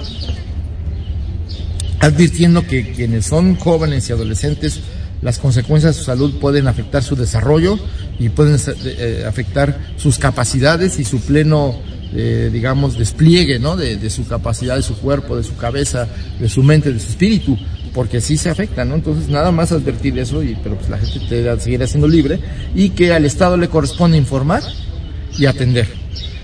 [2.00, 4.82] advirtiendo que quienes son jóvenes y adolescentes,
[5.22, 7.80] las consecuencias de su salud pueden afectar su desarrollo
[8.20, 11.76] y pueden eh, afectar sus capacidades y su pleno,
[12.14, 13.78] eh, digamos, despliegue, ¿no?
[13.78, 16.08] De, de, su capacidad, de su cuerpo, de su cabeza,
[16.40, 17.58] de su mente, de su espíritu,
[17.93, 18.95] porque sí se afecta, ¿no?
[18.95, 22.39] Entonces, nada más advertir eso, y, pero pues la gente te seguirá siendo libre,
[22.75, 24.63] y que al Estado le corresponde informar
[25.38, 25.88] y atender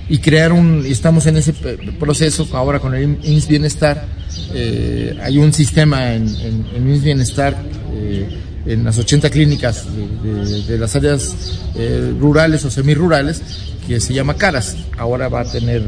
[0.08, 1.54] y crear un, estamos en ese
[2.00, 4.06] proceso ahora con el INS Bienestar,
[4.54, 7.56] eh, hay un sistema en, en, en INS Bienestar,
[7.94, 9.86] eh, en las 80 clínicas
[10.24, 11.36] de, las áreas
[11.76, 13.42] eh, rurales o semirurales,
[13.88, 15.84] que se llama CARAS, ahora va a tener,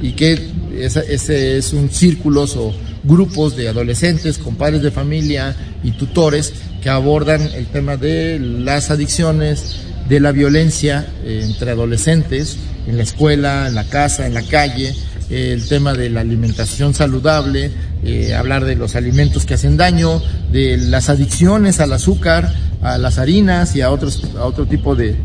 [0.00, 0.38] y que
[0.78, 2.72] ese es un círculo o
[3.04, 8.90] grupos de adolescentes, con padres de familia y tutores que abordan el tema de las
[8.90, 9.76] adicciones,
[10.08, 14.94] de la violencia entre adolescentes, en la escuela, en la casa, en la calle,
[15.30, 17.70] el tema de la alimentación saludable,
[18.02, 23.18] eh, hablar de los alimentos que hacen daño, de las adicciones al azúcar, a las
[23.18, 25.16] harinas y a otros a otro tipo de,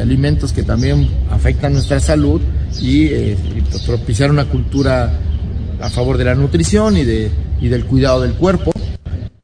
[0.00, 2.40] alimentos que también afectan nuestra salud
[2.80, 3.36] y, eh,
[3.86, 5.20] propiciar una cultura
[5.80, 8.72] a favor de la nutrición y de y del cuidado del cuerpo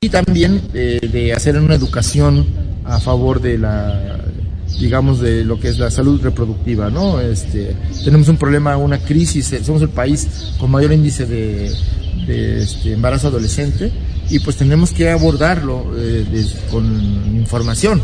[0.00, 2.46] y también eh, de hacer una educación
[2.84, 4.20] a favor de la
[4.78, 7.20] digamos, de lo que es la salud reproductiva, ¿no?
[7.20, 11.66] Este, tenemos un problema, una crisis, eh, somos el país con mayor índice de,
[12.26, 13.90] este, embarazo adolescente
[14.30, 16.24] y pues tenemos que abordarlo eh,
[16.70, 16.86] con
[17.36, 18.00] información.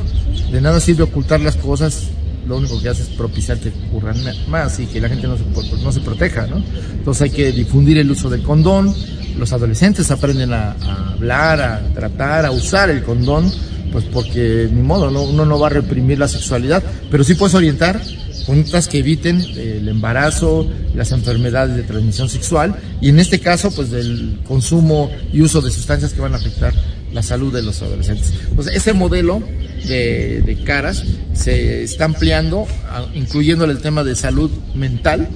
[0.51, 2.09] De nada sirve ocultar las cosas,
[2.47, 4.17] lo único que hace es propiciar que ocurran
[4.49, 5.45] más y que la gente no se,
[5.83, 6.63] no se proteja, ¿no?
[6.93, 8.95] Entonces hay que difundir el uso del condón,
[9.39, 10.73] los adolescentes aprenden a,
[11.13, 13.53] hablar, a tratar, a usar el condón
[13.93, 15.23] pues porque ni modo, ¿no?
[15.23, 18.01] uno no va a reprimir la sexualidad, pero sí puedes orientar
[18.45, 23.91] conductas que eviten el embarazo, las enfermedades de transmisión sexual y en este caso pues
[23.91, 26.75] del consumo y uso de sustancias que van a afectar
[27.13, 28.33] la salud de los adolescentes.
[28.55, 29.43] Pues ese modelo
[29.87, 32.67] de, caras se está ampliando,
[33.15, 35.29] incluyendo el tema de salud mental.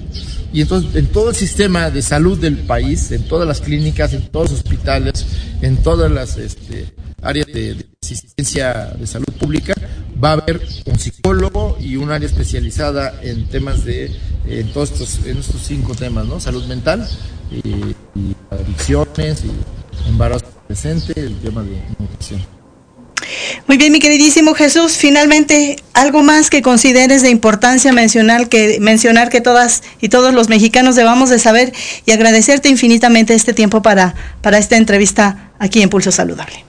[0.52, 4.22] Y entonces en todo el sistema de salud del país, en todas las clínicas, en
[4.28, 5.24] todos los hospitales,
[5.62, 6.86] en todas las este,
[7.22, 9.72] áreas de, asistencia de salud pública,
[10.22, 14.10] va a haber un psicólogo y un área especializada en temas de,
[14.46, 16.40] en todos estos, en estos cinco temas, ¿no?
[16.40, 17.06] Salud mental,
[17.50, 17.94] y,
[18.50, 22.40] adicciones, y embarazo adolescente, el tema de nutrición.
[23.66, 29.28] Muy bien, mi queridísimo Jesús, finalmente, algo más que consideres de importancia mencionar que, mencionar
[29.28, 31.72] que todas y todos los mexicanos debamos de saber
[32.06, 36.64] y agradecerte infinitamente este tiempo para, para esta entrevista aquí en Pulso Saludable.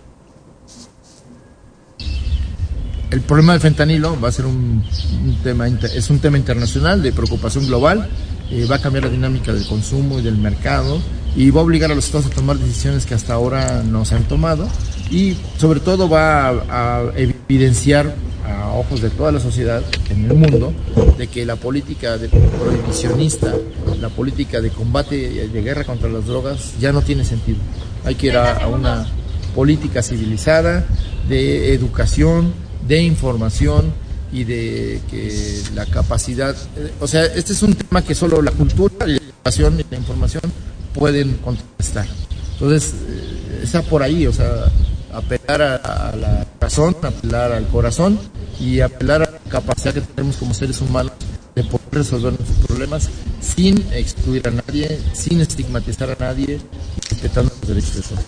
[3.12, 4.84] El problema del fentanilo va a ser un,
[5.44, 8.10] tema, es un tema internacional de preocupación global,
[8.52, 11.02] eh, va a cambiar la dinámica del consumo y del mercado
[11.36, 14.16] y va a obligar a los estados a tomar decisiones que hasta ahora no se
[14.16, 14.68] han tomado
[15.10, 18.16] y sobre todo va a, evidenciar
[18.46, 20.74] a ojos de toda la sociedad en el mundo
[21.18, 23.54] de que la política de prohibicionista,
[24.00, 27.60] la política de combate de guerra contra las drogas ya no tiene sentido.
[28.04, 29.06] Hay que ir a, una
[29.56, 30.86] política civilizada
[31.30, 32.54] de educación,
[32.88, 33.94] de información
[34.34, 36.56] y de que la capacidad,
[37.00, 40.42] o sea, este es un tema que solo la cultura, la educación y la información
[40.94, 42.08] pueden contestar.
[42.54, 44.48] Entonces, eh, está por ahí, o sea,
[45.14, 48.20] apelar a, la razón, apelar al corazón
[48.60, 51.14] y apelar a la capacidad que tenemos como seres humanos
[51.56, 53.10] de poder resolver nuestros problemas
[53.42, 56.60] sin excluir a nadie, sin estigmatizar a nadie,
[57.10, 58.26] respetando los derechos de todos.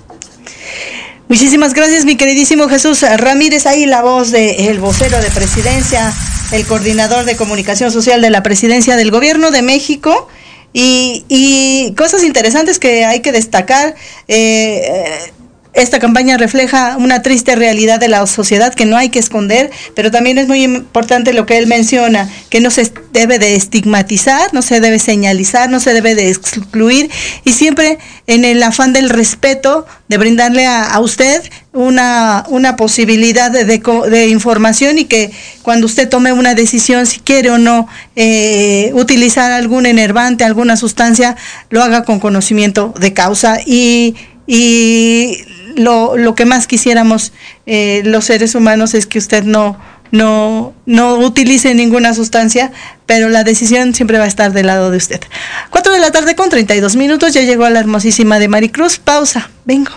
[1.30, 3.66] Muchísimas gracias, mi queridísimo Jesús Ramírez.
[3.66, 6.14] Ahí la voz del vocero de presidencia,
[6.52, 10.28] el coordinador de comunicación social de la presidencia del gobierno de México.
[10.74, 13.96] Y, y cosas interesantes que hay que destacar.
[14.28, 15.32] Eh,
[15.74, 20.12] esta campaña refleja una triste realidad de la sociedad que no hay que esconder, pero
[20.12, 24.62] también es muy importante lo que él menciona, que no se debe de estigmatizar, no
[24.62, 27.10] se debe señalizar, no se debe de excluir
[27.44, 31.42] y siempre en el afán del respeto de brindarle a, usted
[31.74, 35.32] una, una posibilidad de, de, información y que
[35.64, 41.36] cuando usted tome una decisión, si quiere o no eh, utilizar algún enervante, alguna sustancia,
[41.70, 47.34] lo haga con conocimiento de causa y, y lo, lo que más quisiéramos
[47.66, 49.78] eh, los seres humanos es que usted no,
[50.12, 52.72] no, no utilice ninguna sustancia,
[53.06, 55.22] pero la decisión siempre va a estar del lado de usted.
[55.72, 59.00] 4 de la tarde con 32 minutos, ya llegó a la hermosísima de Maricruz.
[59.00, 59.92] Pausa, vengo.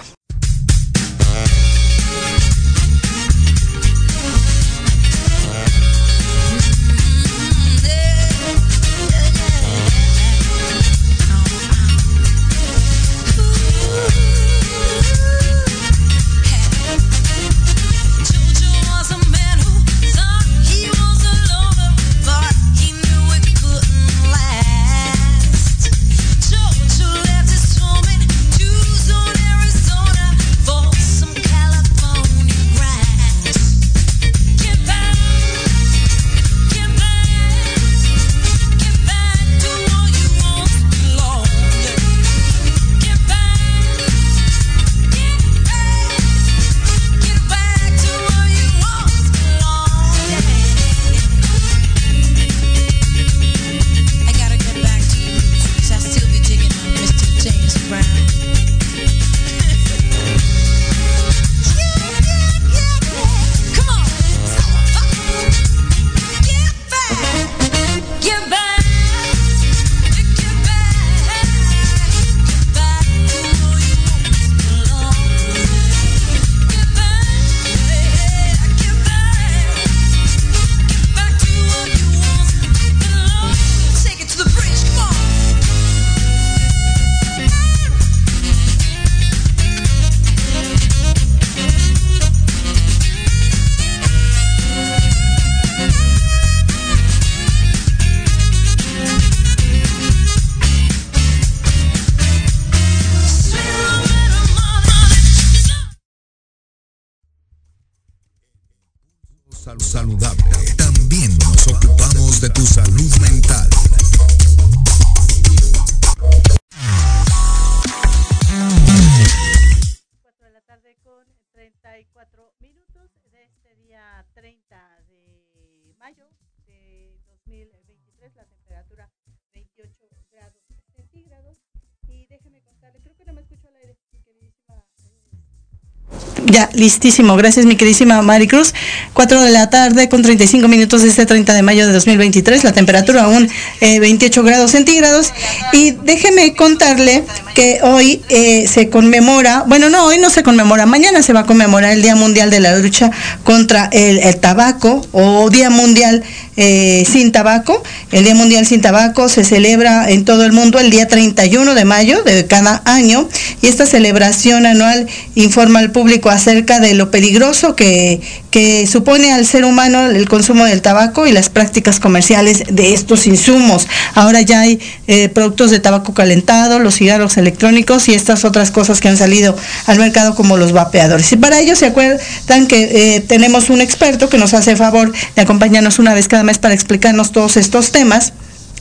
[136.48, 137.36] Ya, listísimo.
[137.36, 138.72] Gracias, mi queridísima Maricruz.
[139.14, 142.62] 4 de la tarde con 35 minutos este 30 de mayo de 2023.
[142.62, 143.48] La temperatura aún
[143.80, 145.32] 28 eh, grados centígrados.
[145.72, 147.24] Y déjeme contarle
[147.54, 151.46] que hoy eh, se conmemora, bueno, no, hoy no se conmemora, mañana se va a
[151.46, 153.10] conmemorar el Día Mundial de la Lucha
[153.42, 156.22] contra el, el Tabaco o Día Mundial
[156.58, 157.82] eh, sin tabaco.
[158.12, 161.84] El Día Mundial sin Tabaco se celebra en todo el mundo el día 31 de
[161.84, 163.28] mayo de cada año
[163.60, 168.20] y esta celebración anual informa al público acerca de lo peligroso que,
[168.50, 173.26] que supone al ser humano el consumo del tabaco y las prácticas comerciales de estos
[173.26, 173.86] insumos.
[174.14, 179.00] Ahora ya hay eh, productos de tabaco calentado, los cigarros electrónicos y estas otras cosas
[179.00, 179.56] que han salido
[179.86, 181.32] al mercado como los vapeadores.
[181.32, 185.42] Y para ello se acuerdan que eh, tenemos un experto que nos hace favor de
[185.42, 188.32] acompañarnos una vez cada mes para explicarnos todos estos temas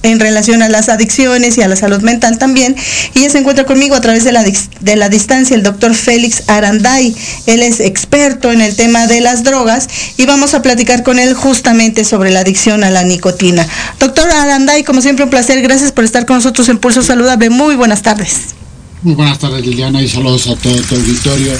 [0.03, 2.75] en relación a las adicciones y a la salud mental también.
[3.13, 6.43] Y ella se encuentra conmigo a través de la, de la distancia el doctor Félix
[6.47, 7.15] Aranday.
[7.47, 9.87] Él es experto en el tema de las drogas
[10.17, 13.67] y vamos a platicar con él justamente sobre la adicción a la nicotina.
[13.99, 17.49] Doctor Aranday, como siempre un placer, gracias por estar con nosotros en Pulso Saludable.
[17.49, 18.55] Muy buenas tardes.
[19.01, 21.53] Muy buenas tardes Liliana y saludos a todo tu auditorio.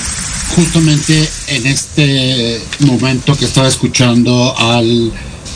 [0.56, 5.12] Justamente en este momento que estaba escuchando al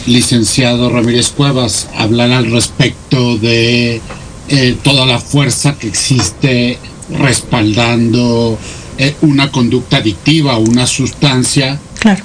[0.05, 4.01] licenciado Ramírez Cuevas hablar al respecto de
[4.47, 6.79] eh, toda la fuerza que existe
[7.09, 8.57] respaldando
[8.97, 11.79] eh, una conducta adictiva, una sustancia.
[11.99, 12.23] Claro.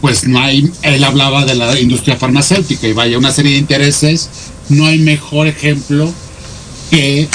[0.00, 4.28] Pues no hay, él hablaba de la industria farmacéutica y vaya una serie de intereses,
[4.68, 6.12] no hay mejor ejemplo
[6.90, 7.28] que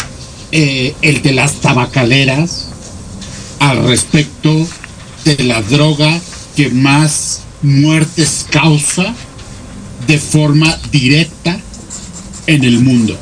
[0.52, 2.70] eh, el de las tabacaleras
[3.60, 4.68] al respecto
[5.26, 6.22] de la droga
[6.56, 9.16] que más muertes causa
[10.06, 11.60] de forma directa
[12.46, 13.18] en el mundo.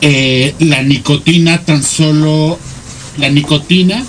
[0.00, 2.58] Eh, la nicotina tan solo,
[3.16, 4.04] la nicotina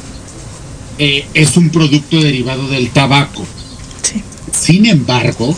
[0.98, 3.46] eh, es un producto derivado del tabaco.
[4.52, 5.56] Sin embargo,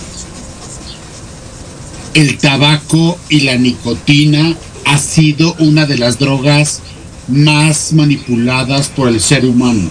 [2.14, 6.82] el tabaco y la nicotina ha sido una de las drogas
[7.28, 9.90] más manipuladas por el ser humano.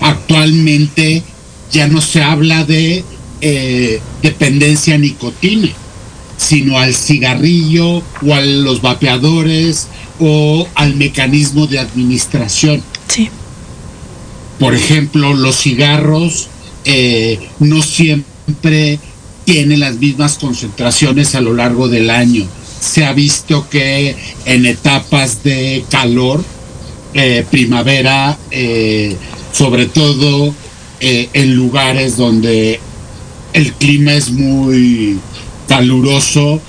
[0.00, 1.22] Actualmente
[1.70, 3.04] ya no se habla de
[3.40, 5.68] eh, dependencia a nicotina,
[6.36, 9.88] sino al cigarrillo o a los vapeadores
[10.18, 12.82] o al mecanismo de administración.
[13.08, 13.28] Sí.
[14.58, 16.48] Por ejemplo, los cigarros
[16.84, 18.98] eh, no siempre
[19.44, 22.44] tienen las mismas concentraciones a lo largo del año.
[22.80, 26.44] Se ha visto que en etapas de calor,
[27.14, 28.38] eh, primavera,
[29.52, 30.54] sobre todo
[31.00, 32.80] eh, en lugares donde
[33.52, 35.18] el clima es muy
[35.68, 36.60] caluroso,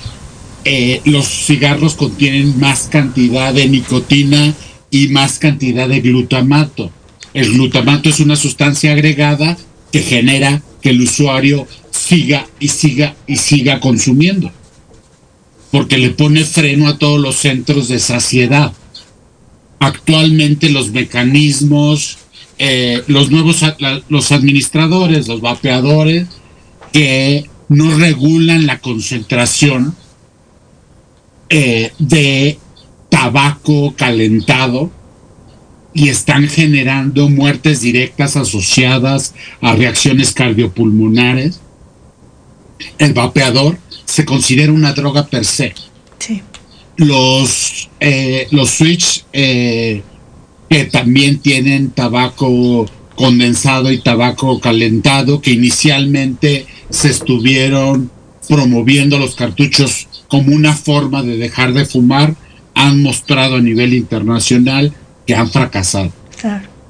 [0.64, 4.54] eh, los cigarros contienen más cantidad de nicotina
[4.90, 6.90] y más cantidad de glutamato.
[7.32, 9.56] El glutamato es una sustancia agregada
[9.90, 14.50] que genera que el usuario siga y siga y siga consumiendo,
[15.70, 18.72] porque le pone freno a todos los centros de saciedad.
[19.78, 22.18] Actualmente los mecanismos
[22.62, 23.64] eh, los nuevos
[24.10, 26.28] los administradores, los vapeadores,
[26.92, 29.96] que no regulan la concentración
[31.48, 32.58] eh, de
[33.08, 34.90] tabaco calentado
[35.94, 41.62] y están generando muertes directas asociadas a reacciones cardiopulmonares.
[42.98, 45.72] El vapeador se considera una droga per se.
[46.96, 49.24] Los, eh, los switch
[50.70, 58.10] que también tienen tabaco condensado y tabaco calentado, que inicialmente se estuvieron
[58.48, 62.36] promoviendo los cartuchos como una forma de dejar de fumar,
[62.74, 64.94] han mostrado a nivel internacional
[65.26, 66.12] que han fracasado.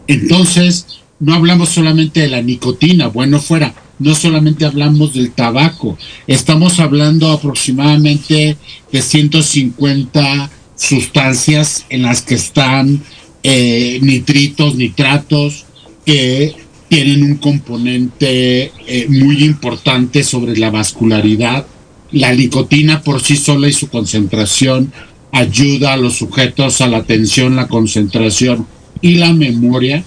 [0.06, 6.80] Entonces, no hablamos solamente de la nicotina, bueno fuera, no solamente hablamos del tabaco, estamos
[6.80, 8.58] hablando aproximadamente
[8.92, 13.02] de 150 sustancias en las que están
[13.42, 15.64] eh, nitritos, nitratos,
[16.04, 16.54] que
[16.88, 21.66] tienen un componente eh, muy importante sobre la vascularidad.
[22.12, 24.92] La nicotina por sí sola y su concentración
[25.32, 28.66] ayuda a los sujetos a la atención, la concentración
[29.00, 30.02] y la memoria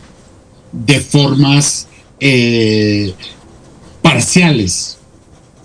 [0.71, 1.88] de formas
[2.19, 3.13] eh,
[4.01, 4.97] parciales.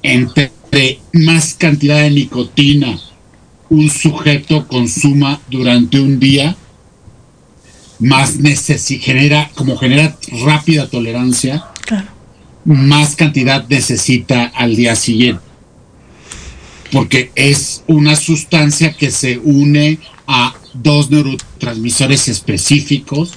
[0.03, 0.53] Entre
[1.13, 2.99] más cantidad de nicotina
[3.71, 6.57] un sujeto consuma durante un día,
[7.99, 8.39] más
[9.01, 11.65] genera, como genera rápida tolerancia,
[12.65, 15.43] más cantidad necesita al día siguiente.
[16.93, 23.35] Porque es una sustancia que se une a dos neurotransmisores específicos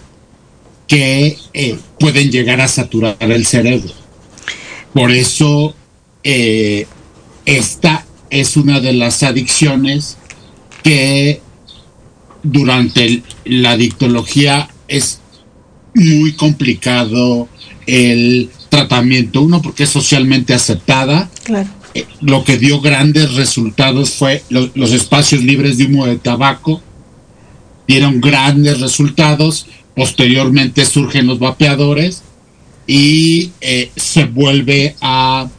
[0.87, 3.93] que eh, pueden llegar a saturar el cerebro.
[4.93, 5.73] Por eso
[6.23, 6.85] eh,
[7.45, 10.17] esta es una de las adicciones
[10.83, 11.41] que
[12.43, 15.19] durante la dictología es
[15.93, 17.47] muy complicado
[17.87, 19.41] el tratamiento.
[19.41, 21.29] Uno, porque es socialmente aceptada.
[21.43, 21.69] Claro.
[21.93, 26.81] Eh, lo que dio grandes resultados fue los espacios libres de humo de tabaco.
[27.87, 29.67] Dieron grandes resultados.
[29.95, 32.23] Posteriormente surgen los vapeadores
[32.87, 35.49] y eh, se vuelve a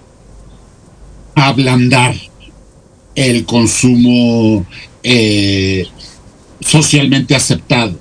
[1.34, 2.14] ablandar
[3.14, 4.66] el consumo
[5.02, 5.86] eh,
[6.64, 7.98] socialmente aceptado.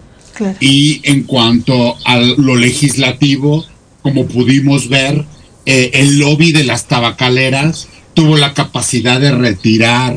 [0.59, 3.65] Y en cuanto a lo legislativo,
[4.01, 5.25] como pudimos ver,
[5.65, 10.15] eh, el lobby de las tabacaleras tuvo la capacidad de retirar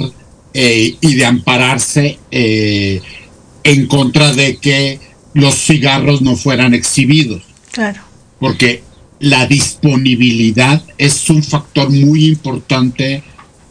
[0.54, 5.00] eh, y de ampararse en contra de que
[5.34, 7.42] los cigarros no fueran exhibidos.
[7.72, 8.00] Claro.
[8.38, 8.82] Porque
[9.20, 13.22] la disponibilidad es un factor muy importante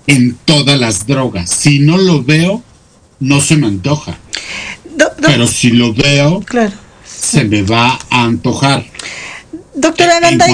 [0.08, 1.50] en todas las drogas.
[1.50, 2.64] Si no lo veo,
[3.24, 4.18] no se me antoja.
[5.22, 6.74] Pero si lo veo, claro,
[7.06, 8.86] se me va a antojar.
[9.74, 10.46] Doctora Aranda,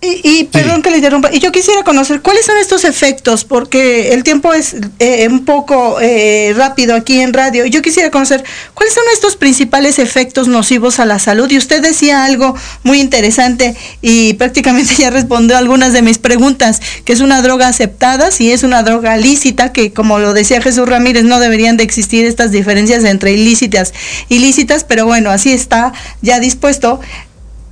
[0.00, 4.22] y, perdón que le interrumpa, y yo quisiera conocer cuáles son estos efectos, porque el
[4.22, 7.66] tiempo es eh, un poco eh, rápido aquí en radio.
[7.66, 8.44] Yo quisiera conocer
[8.74, 11.50] cuáles son estos principales efectos nocivos a la salud.
[11.50, 17.12] Y usted decía algo muy interesante y prácticamente ya respondió algunas de mis preguntas, que
[17.12, 21.24] es una droga aceptada, si es una droga lícita, que como lo decía Jesús Ramírez,
[21.24, 23.92] no deberían de existir estas diferencias entre ilícitas
[24.28, 25.92] y ilícitas, pero bueno, así está
[26.22, 27.00] ya dispuesto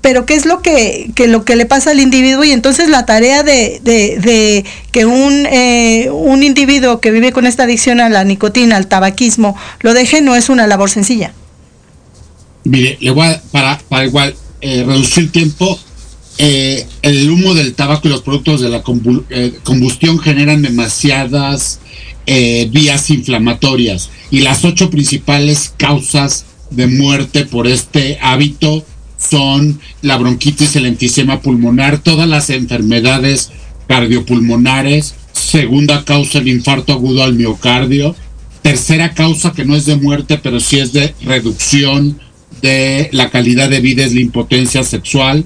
[0.06, 3.42] pero qué es lo que, lo que le pasa al individuo y entonces la tarea
[3.42, 8.76] de, de, que un, eh, un individuo que vive con esta adicción a la nicotina,
[8.76, 11.34] al tabaquismo, lo deje no es una labor sencilla.
[12.62, 15.76] Mire, le voy a, para, para igual eh, reducir tiempo,
[16.38, 21.80] eh, el humo del tabaco y los productos de la combustión generan demasiadas
[22.26, 28.84] vías inflamatorias y las ocho principales causas de muerte por este hábito
[29.16, 33.50] son la bronquitis, el enfisema pulmonar, todas las enfermedades
[33.88, 38.14] cardiopulmonares, segunda causa el infarto agudo al miocardio,
[38.62, 42.18] tercera causa que no es de muerte, pero sí es de reducción
[42.62, 45.44] de la calidad de vida es la impotencia sexual.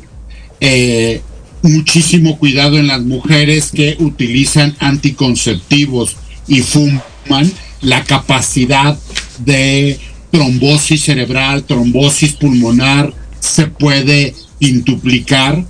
[0.60, 1.20] Eh,
[1.62, 6.16] muchísimo cuidado en las mujeres que utilizan anticonceptivos
[6.46, 7.52] y fuman,
[7.82, 8.98] la capacidad
[9.38, 9.98] de
[10.30, 15.64] trombosis cerebral, trombosis pulmonar, se puede intuplicar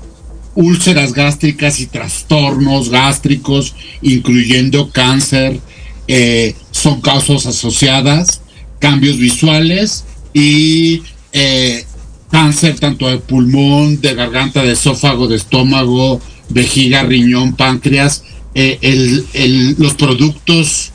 [0.55, 5.61] úlceras gástricas y trastornos gástricos, incluyendo cáncer,
[6.09, 8.43] eh, son causas asociadas,
[8.79, 10.05] cambios visuales
[10.35, 11.03] y
[11.33, 11.85] eh,
[12.31, 19.95] cáncer tanto de pulmón, de garganta, de esófago, de estómago, vejiga, riñón, páncreas, eh, los
[19.95, 20.93] productos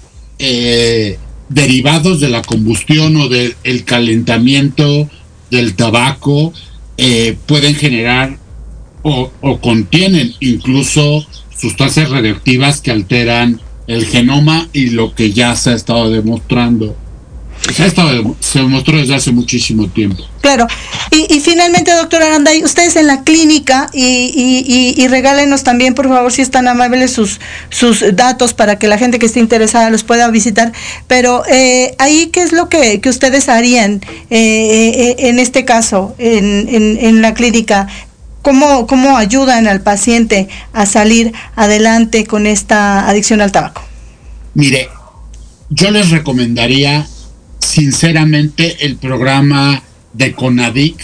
[1.47, 3.55] derivados de la combustión o del
[3.85, 5.09] calentamiento
[5.55, 6.53] del tabaco
[6.97, 8.37] eh, pueden generar
[9.01, 9.29] o,
[9.61, 11.23] contienen incluso
[11.55, 16.95] sustancias radioactivas que alteran el genoma y lo que ya se ha estado demostrando.
[17.73, 20.23] Se, ha estado, se demostró desde hace muchísimo tiempo.
[20.41, 20.67] Claro.
[21.11, 26.41] Y, finalmente, doctor Aranday, ustedes en la clínica y, y, regálenos también, por favor, si
[26.41, 27.39] están amables, sus,
[27.69, 30.73] sus datos para que la gente que esté interesada los pueda visitar.
[31.07, 36.67] Pero eh, ahí, ¿qué es lo que, ustedes harían eh, eh, en este caso, en,
[36.69, 37.87] en, la clínica?
[38.41, 43.81] ¿Cómo, ¿Cómo ayudan al paciente a salir adelante con esta adicción al tabaco?
[44.53, 44.89] Mire,
[45.69, 47.07] yo les recomendaría
[47.65, 49.81] sinceramente el programa
[50.13, 50.97] de CONADIC,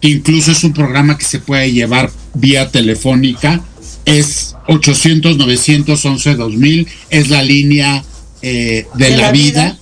[0.00, 3.60] que incluso es un programa que se puede llevar vía telefónica,
[4.04, 8.04] es 800-911-2000, es la línea
[8.42, 9.76] eh, de, la, vida,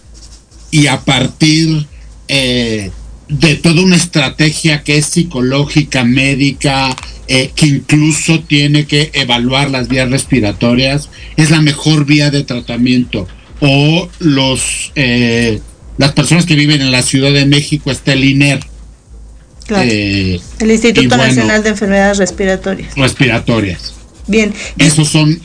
[0.71, 1.87] y a partir
[2.29, 2.91] eh,
[3.29, 6.95] de toda una estrategia que es psicológica, médica,
[7.29, 13.27] eh, que incluso tiene que evaluar las vías respiratorias, es la mejor vía de tratamiento.
[13.61, 14.93] O los
[16.01, 18.61] las personas que viven en la Ciudad de México está el INER.
[19.69, 22.95] Eh, el Instituto Nacional de Enfermedades Respiratorias.
[22.97, 23.93] Respiratorias.
[24.27, 24.55] Bien.
[24.79, 25.39] Esos son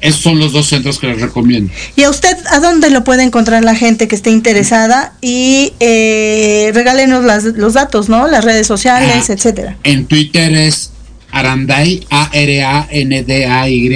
[0.00, 1.70] esos son los dos centros que les recomiendo.
[1.96, 5.12] ¿Y a usted a dónde lo puede encontrar la gente que esté interesada?
[5.20, 7.22] Y eh, regálenos
[7.56, 8.26] los datos, ¿no?
[8.26, 9.76] Las redes sociales, ah, etcétera.
[9.84, 10.92] En Twitter es
[11.30, 13.90] Aranday, A-R-A-N-D-A-Y,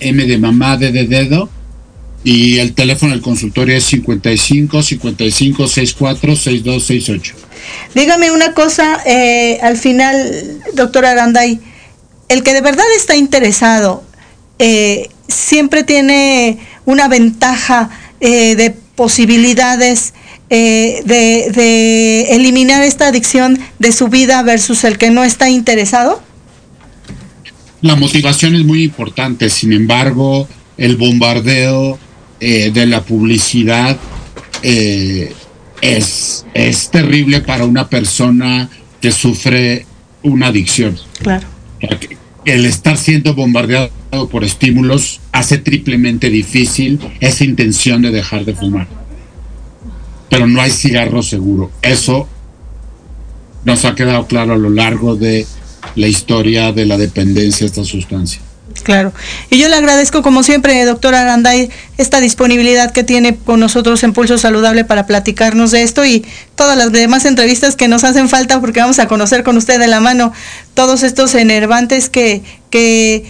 [0.00, 1.48] M de mamá, D de dedo
[2.26, 7.34] y el teléfono del consultorio es 55 55 64 6268.
[7.94, 11.60] Dígame una cosa, eh, al final, doctor Aranday,
[12.28, 14.02] el que de verdad está interesado
[14.58, 20.12] eh, siempre tiene una ventaja eh, de posibilidades
[20.48, 26.20] de, de eliminar esta adicción de su vida versus el que no está interesado.
[27.82, 32.00] La motivación es muy importante, sin embargo, el bombardeo
[32.40, 33.96] eh, de la publicidad
[34.62, 35.32] eh,
[35.80, 38.68] es, es terrible para una persona
[39.00, 39.86] que sufre
[40.22, 40.98] una adicción.
[41.22, 41.46] Claro.
[42.44, 48.86] El estar siendo bombardeado por estímulos hace triplemente difícil esa intención de dejar de fumar.
[50.28, 51.70] Pero no hay cigarro seguro.
[51.82, 52.28] Eso
[53.64, 55.46] nos ha quedado claro a lo largo de
[55.96, 58.40] la historia de la dependencia a esta sustancia.
[58.86, 59.12] Claro.
[59.50, 64.12] Y yo le agradezco, como siempre, doctor Aranday, esta disponibilidad que tiene con nosotros en
[64.12, 66.24] Pulso Saludable para platicarnos de esto y
[66.54, 69.88] todas las demás entrevistas que nos hacen falta porque vamos a conocer con usted de
[69.88, 70.32] la mano
[70.74, 73.24] todos estos enervantes que, que,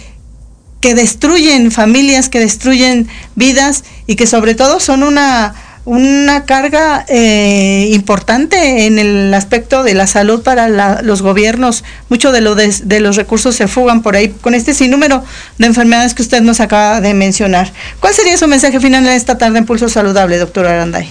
[0.79, 5.55] que destruyen familias, que destruyen vidas y que sobre todo son una
[5.87, 11.85] una carga eh, importante en el aspecto de la salud para los gobiernos.
[12.09, 15.23] Mucho de, lo de, los recursos se fugan por ahí con este sinnúmero
[15.57, 17.71] de enfermedades que usted nos acaba de mencionar.
[18.01, 21.07] ¿Cuál sería su mensaje final en esta tarde en Pulso Saludable, doctor Aranday?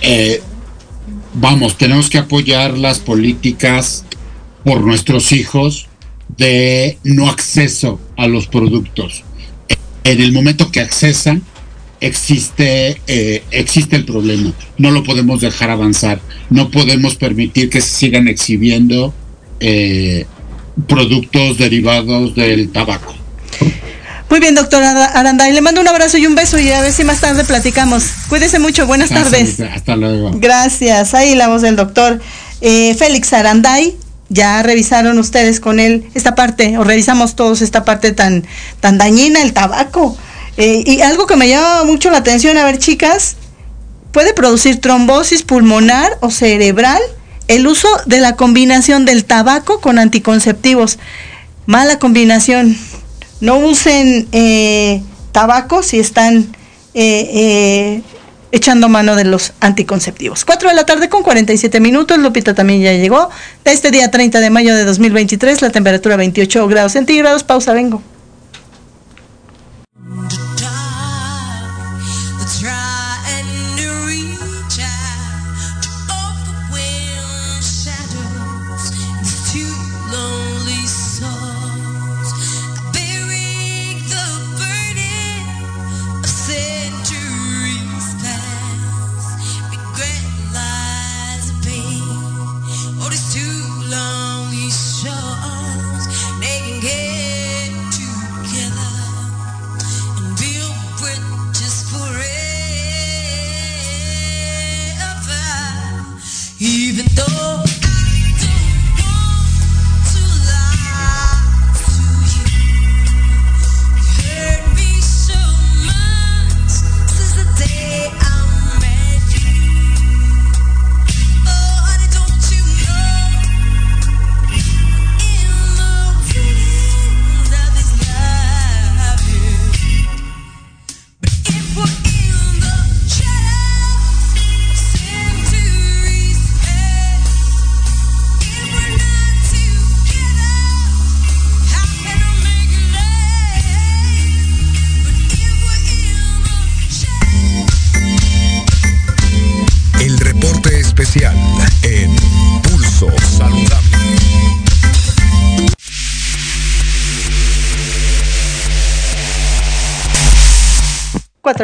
[0.00, 0.40] Eh,
[1.34, 4.04] vamos, tenemos que apoyar las políticas
[4.62, 5.88] por nuestros hijos
[6.36, 9.24] de no acceso a los productos.
[10.04, 11.42] En el momento que accesan,
[12.00, 14.52] existe, eh, existe el problema.
[14.78, 16.20] No lo podemos dejar avanzar.
[16.48, 19.14] No podemos permitir que se sigan exhibiendo
[19.60, 20.26] eh,
[20.86, 23.14] productos derivados del tabaco.
[24.30, 25.48] Muy bien, doctora Aranda.
[25.50, 28.04] Y le mando un abrazo y un beso y a ver si más tarde platicamos.
[28.28, 28.86] Cuídese mucho.
[28.86, 29.60] Buenas tardes.
[29.60, 30.30] Hasta luego.
[30.34, 31.14] Gracias.
[31.14, 32.20] Ahí la voz del doctor
[32.60, 33.96] eh, Félix Aranday.
[34.28, 38.46] Ya revisaron ustedes con él esta parte, o revisamos todos esta parte tan,
[38.78, 40.16] tan dañina, el tabaco.
[40.56, 43.36] Eh, y algo que me llama mucho la atención, a ver chicas,
[44.12, 47.00] puede producir trombosis pulmonar o cerebral
[47.48, 50.98] el uso de la combinación del tabaco con anticonceptivos.
[51.66, 52.76] Mala combinación.
[53.40, 56.54] No usen eh, tabaco si están
[56.94, 58.02] eh,
[58.52, 60.44] echando mano de los anticonceptivos.
[60.44, 62.18] 4 de la tarde con 47 minutos.
[62.18, 63.30] Lupita también ya llegó.
[63.64, 67.44] Este día 30 de mayo de 2023, la temperatura 28 grados centígrados.
[67.44, 68.02] Pausa, vengo.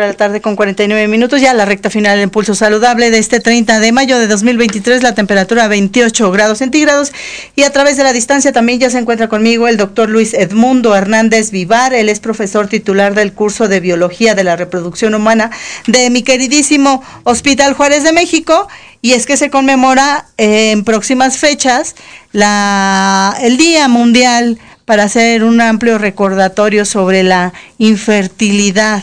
[0.01, 3.41] De la tarde con 49 minutos, ya la recta final del impulso saludable de este
[3.41, 7.13] 30 de mayo de 2023, la temperatura 28 grados centígrados.
[7.55, 10.95] Y a través de la distancia también ya se encuentra conmigo el doctor Luis Edmundo
[10.95, 15.51] Hernández Vivar, él es profesor titular del curso de Biología de la Reproducción Humana
[15.87, 18.69] de mi queridísimo Hospital Juárez de México.
[19.03, 21.95] Y es que se conmemora en próximas fechas
[22.33, 29.03] la, el Día Mundial para hacer un amplio recordatorio sobre la infertilidad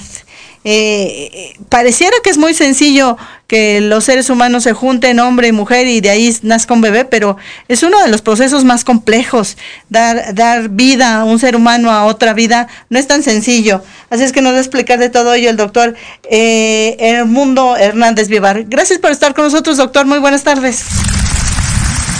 [0.63, 5.87] eh, pareciera que es muy sencillo que los seres humanos se junten, hombre y mujer,
[5.87, 7.37] y de ahí nazca un bebé, pero
[7.67, 9.57] es uno de los procesos más complejos.
[9.89, 13.83] Dar, dar vida a un ser humano a otra vida no es tan sencillo.
[14.09, 15.95] Así es que nos va a explicar de todo ello el doctor
[16.29, 18.63] eh, Mundo Hernández Vivar.
[18.67, 20.05] Gracias por estar con nosotros, doctor.
[20.05, 20.83] Muy buenas tardes.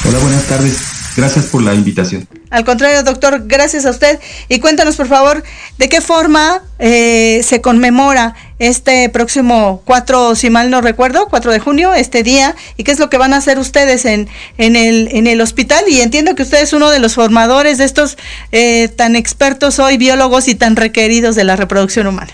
[0.06, 0.93] Hola, buenas tardes.
[1.16, 2.28] Gracias por la invitación.
[2.50, 4.20] Al contrario, doctor, gracias a usted.
[4.50, 5.44] Y cuéntanos, por favor,
[5.78, 11.60] de qué forma eh, se conmemora este próximo 4, si mal no recuerdo, 4 de
[11.60, 15.10] junio, este día, y qué es lo que van a hacer ustedes en, en, el,
[15.12, 15.84] en el hospital.
[15.88, 18.18] Y entiendo que usted es uno de los formadores de estos
[18.52, 22.32] eh, tan expertos hoy, biólogos y tan requeridos de la reproducción humana.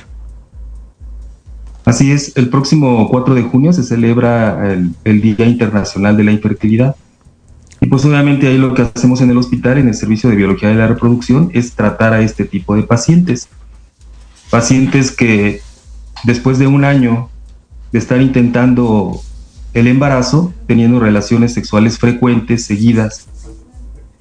[1.84, 6.95] Así es, el próximo 4 de junio se celebra el Día Internacional de la Infertilidad.
[7.82, 10.69] Y pues obviamente ahí lo que hacemos en el hospital, en el servicio de biología
[10.69, 13.47] de la reproducción, es tratar a este tipo de pacientes.
[14.49, 15.61] Pacientes que
[16.23, 17.30] después de un año
[17.91, 19.21] de estar intentando
[19.73, 23.27] el embarazo, teniendo relaciones sexuales frecuentes, seguidas,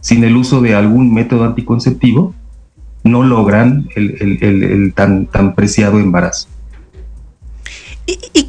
[0.01, 2.35] sin el uso de algún método anticonceptivo,
[3.03, 6.49] no logran el, tan, tan preciado embarazo.
[8.07, 8.47] ¿Y,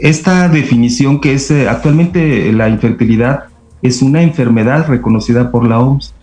[0.00, 3.44] esta definición que es eh, actualmente la infertilidad
[3.82, 6.14] es una enfermedad reconocida por la OMS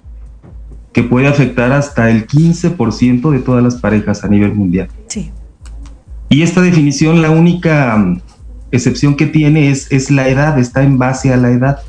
[0.94, 4.88] que puede afectar hasta el 15% de todas las parejas a nivel mundial.
[5.08, 5.32] Sí.
[6.30, 8.22] Y esta definición, la única mm,
[8.72, 11.80] excepción que tiene es, es la edad, está en base a la edad.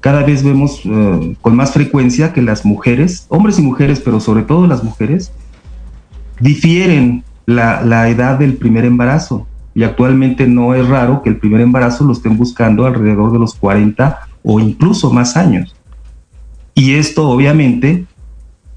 [0.00, 4.42] Cada vez vemos eh, con más frecuencia que las mujeres, hombres y mujeres, pero sobre
[4.42, 5.32] todo las mujeres,
[6.40, 9.46] difieren la, la edad del primer embarazo.
[9.74, 13.54] Y actualmente no es raro que el primer embarazo lo estén buscando alrededor de los
[13.54, 15.74] 40 o incluso más años.
[16.74, 18.04] Y esto obviamente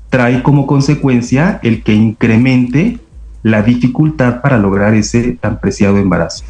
[0.09, 2.99] trae como consecuencia el que incremente
[3.43, 6.43] la dificultad para lograr ese tan preciado embarazo.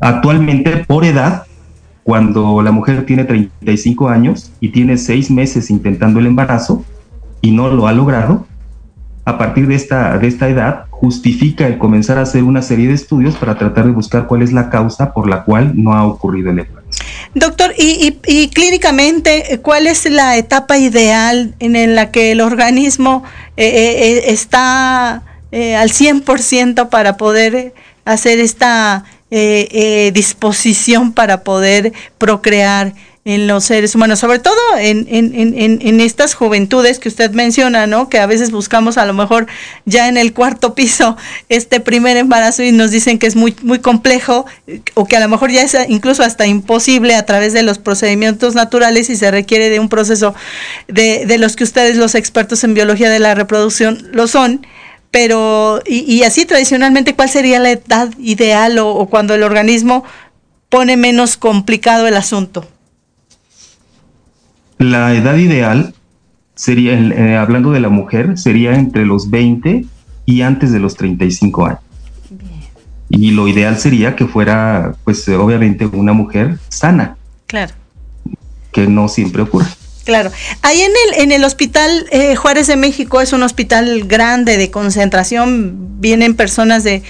[0.00, 1.44] Actualmente, por edad,
[2.02, 6.84] cuando la mujer tiene 35 años y tiene seis meses intentando el embarazo
[7.40, 8.46] y no lo ha logrado,
[9.24, 12.94] a partir de esta, de esta edad justifica el comenzar a hacer una serie de
[12.94, 16.50] estudios para tratar de buscar cuál es la causa por la cual no ha ocurrido
[16.50, 16.81] el embarazo.
[17.34, 23.24] Doctor, y, y, clínicamente, ¿cuál es la etapa ideal en la que el organismo
[23.56, 29.04] eh, eh, eh, está al 100% para poder hacer esta
[30.12, 32.94] disposición para poder procrear?
[33.24, 38.08] En los seres humanos, sobre todo en, estas juventudes que usted menciona, ¿no?
[38.08, 39.46] Que a veces buscamos a lo mejor
[39.84, 41.16] ya en el cuarto piso
[41.48, 44.44] este primer embarazo y nos dicen que es muy, muy complejo
[44.94, 48.56] o que a lo mejor ya es incluso hasta imposible a través de los procedimientos
[48.56, 50.34] naturales y se requiere de un proceso
[50.88, 54.66] de, de los que ustedes, los expertos en biología de la reproducción, lo son
[55.12, 60.04] pero y, así tradicionalmente cuál sería la edad ideal o, cuando el organismo
[60.70, 62.66] pone menos complicado el asunto
[64.82, 65.94] la edad ideal
[66.54, 69.84] sería, eh, hablando de la mujer, sería entre los 20
[70.26, 71.80] y antes de los 35 años.
[73.08, 77.16] Y lo ideal sería que fuera, pues obviamente, una mujer sana.
[77.46, 77.74] Claro.
[78.72, 79.66] Que no siempre ocurre.
[80.04, 80.32] Claro.
[80.62, 84.70] Ahí en el, en el hospital eh, Juárez de México es un hospital grande de
[84.70, 87.02] concentración, vienen personas de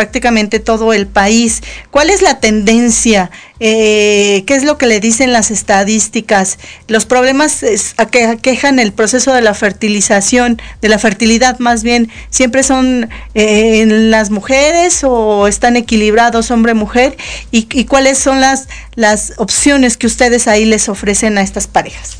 [0.00, 1.62] prácticamente todo el país.
[1.90, 3.30] ¿Cuál es la tendencia?
[3.58, 6.58] Eh, ¿Qué es lo que le dicen las estadísticas?
[6.88, 7.62] ¿Los problemas
[8.10, 13.82] que aquejan el proceso de la fertilización, de la fertilidad más bien, siempre son eh,
[13.82, 17.18] en las mujeres o están equilibrados hombre-mujer?
[17.50, 22.16] ¿Y, ¿Y, cuáles son las, las opciones que ustedes ahí les ofrecen a estas parejas?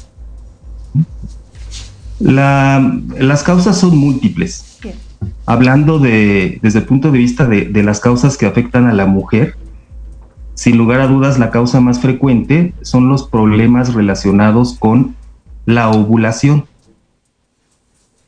[2.18, 4.69] La, las causas son múltiples
[5.46, 9.06] hablando de, desde el punto de vista de, de, las causas que afectan a la
[9.06, 9.56] mujer,
[10.54, 15.16] sin lugar a dudas la causa más frecuente son los problemas relacionados con
[15.64, 16.66] la ovulación.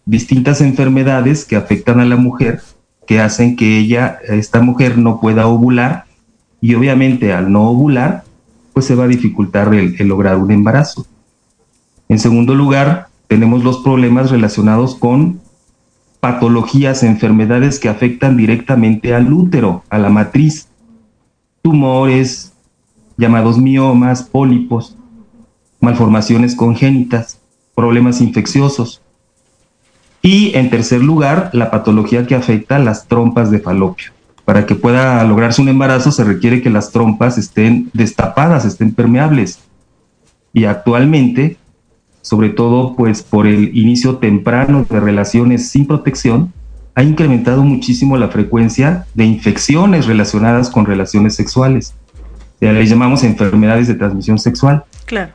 [0.07, 2.62] Distintas enfermedades que afectan a la mujer,
[3.07, 6.07] que hacen que ella, esta mujer, no pueda ovular
[6.62, 8.24] y obviamente al no ovular,
[8.72, 11.07] pues se va a dificultar el, el lograr un embarazo.
[12.09, 15.41] En segundo lugar, tenemos los problemas relacionados con
[16.23, 20.68] patologías, enfermedades que afectan directamente al útero, a la matriz,
[21.62, 22.53] tumores,
[23.16, 24.97] llamados miomas, pólipos,
[25.81, 27.41] malformaciones congénitas,
[27.75, 29.03] problemas infecciosos.
[30.23, 34.12] Y en tercer lugar, la patología que afecta las trompas de falopio.
[34.45, 39.59] Para que pueda lograrse un embarazo se requiere que las trompas estén destapadas, estén permeables.
[40.53, 41.57] Y actualmente
[42.23, 46.53] sobre todo pues por el inicio temprano de relaciones sin protección,
[46.95, 51.95] ha incrementado muchísimo la frecuencia de infecciones relacionadas con relaciones sexuales.
[52.61, 54.85] Le llamamos enfermedades de transmisión sexual.
[55.05, 55.33] Claro.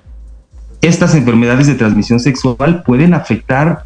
[0.81, 3.83] Estas enfermedades de transmisión sexual pueden afectar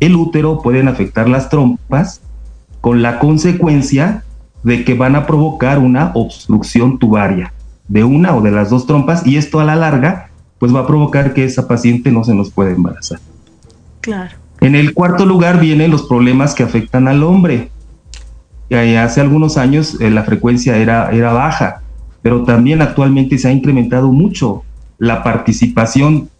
[0.00, 2.20] el útero, pueden afectar las trompas,
[2.80, 4.24] con la consecuencia
[4.62, 7.52] de que van a provocar una obstrucción tubaria
[7.88, 10.30] de una o de las dos trompas y esto a la larga
[10.64, 13.20] pues va a provocar que esa paciente no se nos pueda embarazar.
[14.00, 14.34] Claro.
[14.62, 17.68] En el cuarto lugar vienen los problemas que afectan al hombre.
[18.70, 21.82] Hace algunos años eh, la frecuencia era, era baja,
[22.22, 24.62] pero también actualmente se ha incrementado mucho
[24.96, 26.30] la participación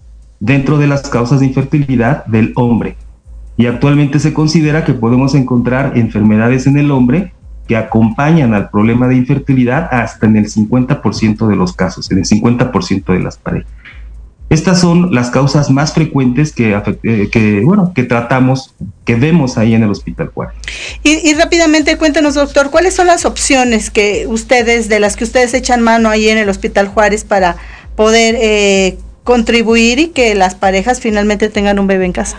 [0.41, 2.97] dentro de las causas de infertilidad del hombre.
[3.59, 7.35] Y actualmente se considera que podemos encontrar enfermedades en el hombre
[7.68, 12.25] que acompañan al problema de infertilidad hasta en el 50% de los casos, en el
[12.25, 13.84] 50% de las parejas.
[14.51, 18.74] Estas son las causas más frecuentes que, eh, que, bueno, que tratamos,
[19.05, 20.55] que vemos ahí en el Hospital Juárez.
[21.03, 25.80] Y, rápidamente cuéntenos, doctor, ¿cuáles son las opciones que ustedes, de las que ustedes echan
[25.80, 27.57] mano ahí en el Hospital Juárez para
[27.97, 32.38] poder eh, contribuir y que las parejas finalmente tengan un bebé en casa?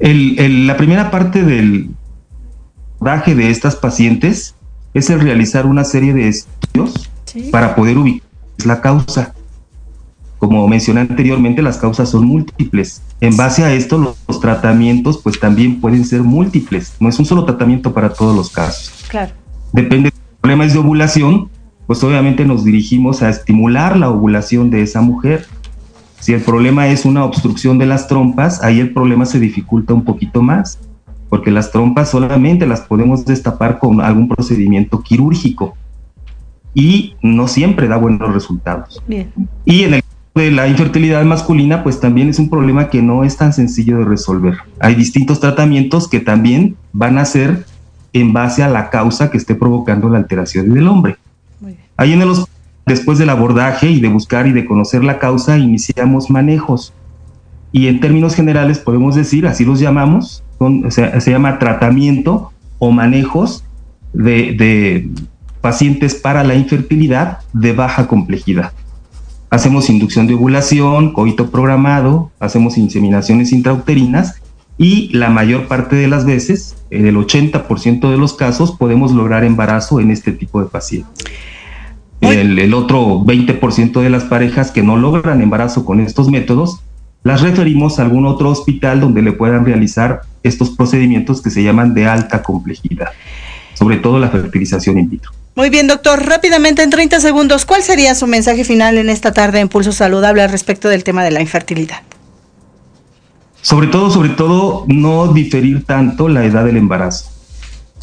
[0.00, 1.90] la primera parte del
[3.00, 4.54] abordaje de estas pacientes
[4.94, 7.10] es el realizar una serie de estudios
[7.50, 8.28] para poder ubicar
[8.64, 9.34] la causa.
[10.38, 13.02] Como mencioné anteriormente, las causas son múltiples.
[13.20, 16.94] En base a esto, los, tratamientos pues también pueden ser múltiples.
[17.00, 19.04] No es un solo tratamiento para todos los casos.
[19.08, 19.32] Claro.
[19.72, 21.50] Depende de problemas de ovulación,
[21.88, 25.46] pues obviamente nos dirigimos a estimular la ovulación de esa mujer.
[26.20, 30.04] Si el problema es una obstrucción de las trompas, ahí el problema se dificulta un
[30.04, 30.78] poquito más,
[31.28, 35.76] porque las trompas solamente las podemos destapar con algún procedimiento quirúrgico
[36.74, 39.02] y no siempre da buenos resultados.
[39.06, 39.32] Bien.
[39.64, 40.02] Y en el
[40.38, 44.04] de la infertilidad masculina, pues también es un problema que no es tan sencillo de
[44.04, 44.56] resolver.
[44.80, 47.66] Hay distintos tratamientos que también van a ser
[48.12, 51.16] en base a la causa que esté provocando la alteración del hombre.
[51.96, 52.30] Ahí en el
[52.86, 56.94] después del abordaje y de buscar y de conocer la causa, iniciamos manejos.
[57.70, 60.42] Y en términos generales podemos decir, así los llamamos,
[60.88, 63.64] se, llama tratamiento o manejos
[64.14, 65.10] de, de
[65.60, 68.72] pacientes para la infertilidad de baja complejidad.
[69.50, 74.42] Hacemos inducción de ovulación, coito programado, hacemos inseminaciones intrauterinas
[74.76, 79.44] y la mayor parte de las veces, en el 80% de los casos, podemos lograr
[79.44, 81.24] embarazo en este tipo de pacientes.
[82.20, 86.82] El, el, otro 20% de las parejas que no logran embarazo con estos métodos,
[87.22, 91.94] las referimos a algún otro hospital donde le puedan realizar estos procedimientos que se llaman
[91.94, 93.08] de alta complejidad,
[93.74, 95.37] sobre todo la fertilización in vitro.
[95.58, 96.24] Muy bien, doctor.
[96.24, 100.40] Rápidamente, en 30 segundos, ¿cuál sería su mensaje final en esta tarde en Pulso Saludable
[100.40, 102.02] al respecto del tema de la infertilidad?
[103.60, 107.32] Sobre todo, sobre todo, no diferir tanto la edad del embarazo.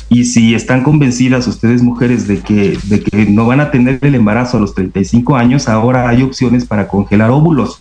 [0.10, 4.16] Y si están convencidas ustedes mujeres de que, de que no van a tener el
[4.16, 7.80] embarazo a los 35 años, ahora hay opciones para congelar óvulos.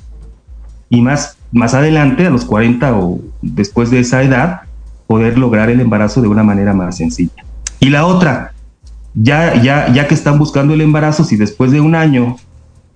[0.89, 4.61] Y más, más adelante, a los 40 o después de esa edad,
[5.09, 7.45] poder lograr el embarazo de una manera más sencilla.
[7.81, 8.54] Y la otra,
[9.15, 12.37] ya, ya, ya que están buscando el embarazo, si después de un año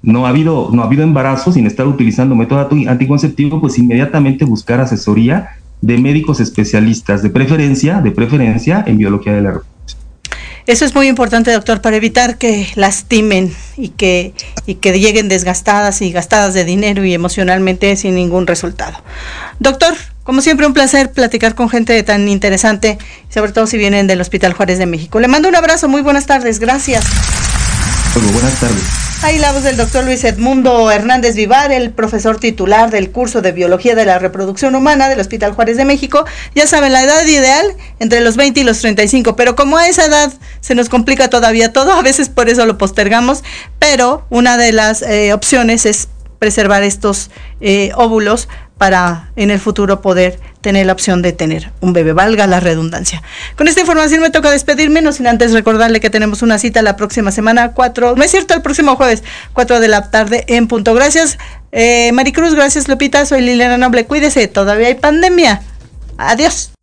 [0.02, 4.80] no ha habido, no ha habido embarazo sin estar utilizando método anticonceptivo, pues inmediatamente buscar
[4.80, 5.50] asesoría
[5.80, 9.78] de médicos especialistas, de preferencia, de preferencia en biología de la reproducción.
[10.66, 14.34] Eso es muy importante, doctor, para evitar que lastimen y que,
[14.66, 18.98] y que lleguen desgastadas y gastadas de dinero y emocionalmente sin ningún resultado.
[19.60, 19.94] Doctor,
[20.28, 22.98] como siempre, un placer platicar con gente tan interesante,
[23.30, 25.20] sobre todo si vienen del Hospital Juárez de México.
[25.20, 27.02] Le mando un abrazo, muy buenas tardes, gracias.
[28.12, 28.82] Bueno, buenas tardes.
[29.22, 33.52] Ahí la voz del doctor Luis Edmundo Hernández Vivar, el profesor titular del curso de
[33.52, 36.26] Biología de la Reproducción Humana del Hospital Juárez de México.
[36.54, 37.64] Ya saben, la edad ideal
[37.98, 41.72] entre los 20 y los 35, pero como a esa edad se nos complica todavía
[41.72, 43.44] todo, a veces por eso lo postergamos,
[43.78, 46.08] pero una de las eh, opciones es
[46.38, 48.48] preservar estos eh, óvulos
[48.78, 53.22] para en el futuro poder tener la opción de tener un bebé, valga la redundancia.
[53.56, 56.96] Con esta información me toca despedirme, no sin antes recordarle que tenemos una cita la
[56.96, 60.94] próxima semana, 4, no es cierto, el próximo jueves, 4 de la tarde en punto.
[60.94, 61.38] Gracias,
[61.72, 65.62] eh, Maricruz, gracias Lupita, soy Liliana Noble, cuídese, todavía hay pandemia.
[66.16, 66.77] Adiós.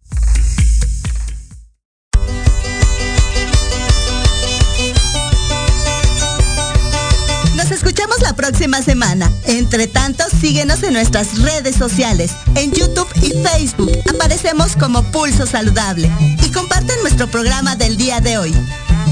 [8.26, 9.32] la próxima semana.
[9.46, 13.92] Entre tanto, síguenos en nuestras redes sociales, en YouTube y Facebook.
[14.10, 16.10] Aparecemos como Pulso Saludable.
[16.44, 18.54] Y comparten nuestro programa del día de hoy.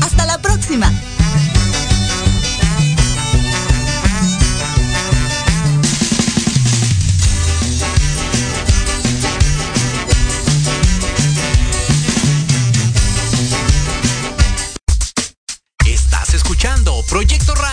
[0.02, 0.92] Hasta la próxima.
[17.14, 17.73] Proyecto Radio.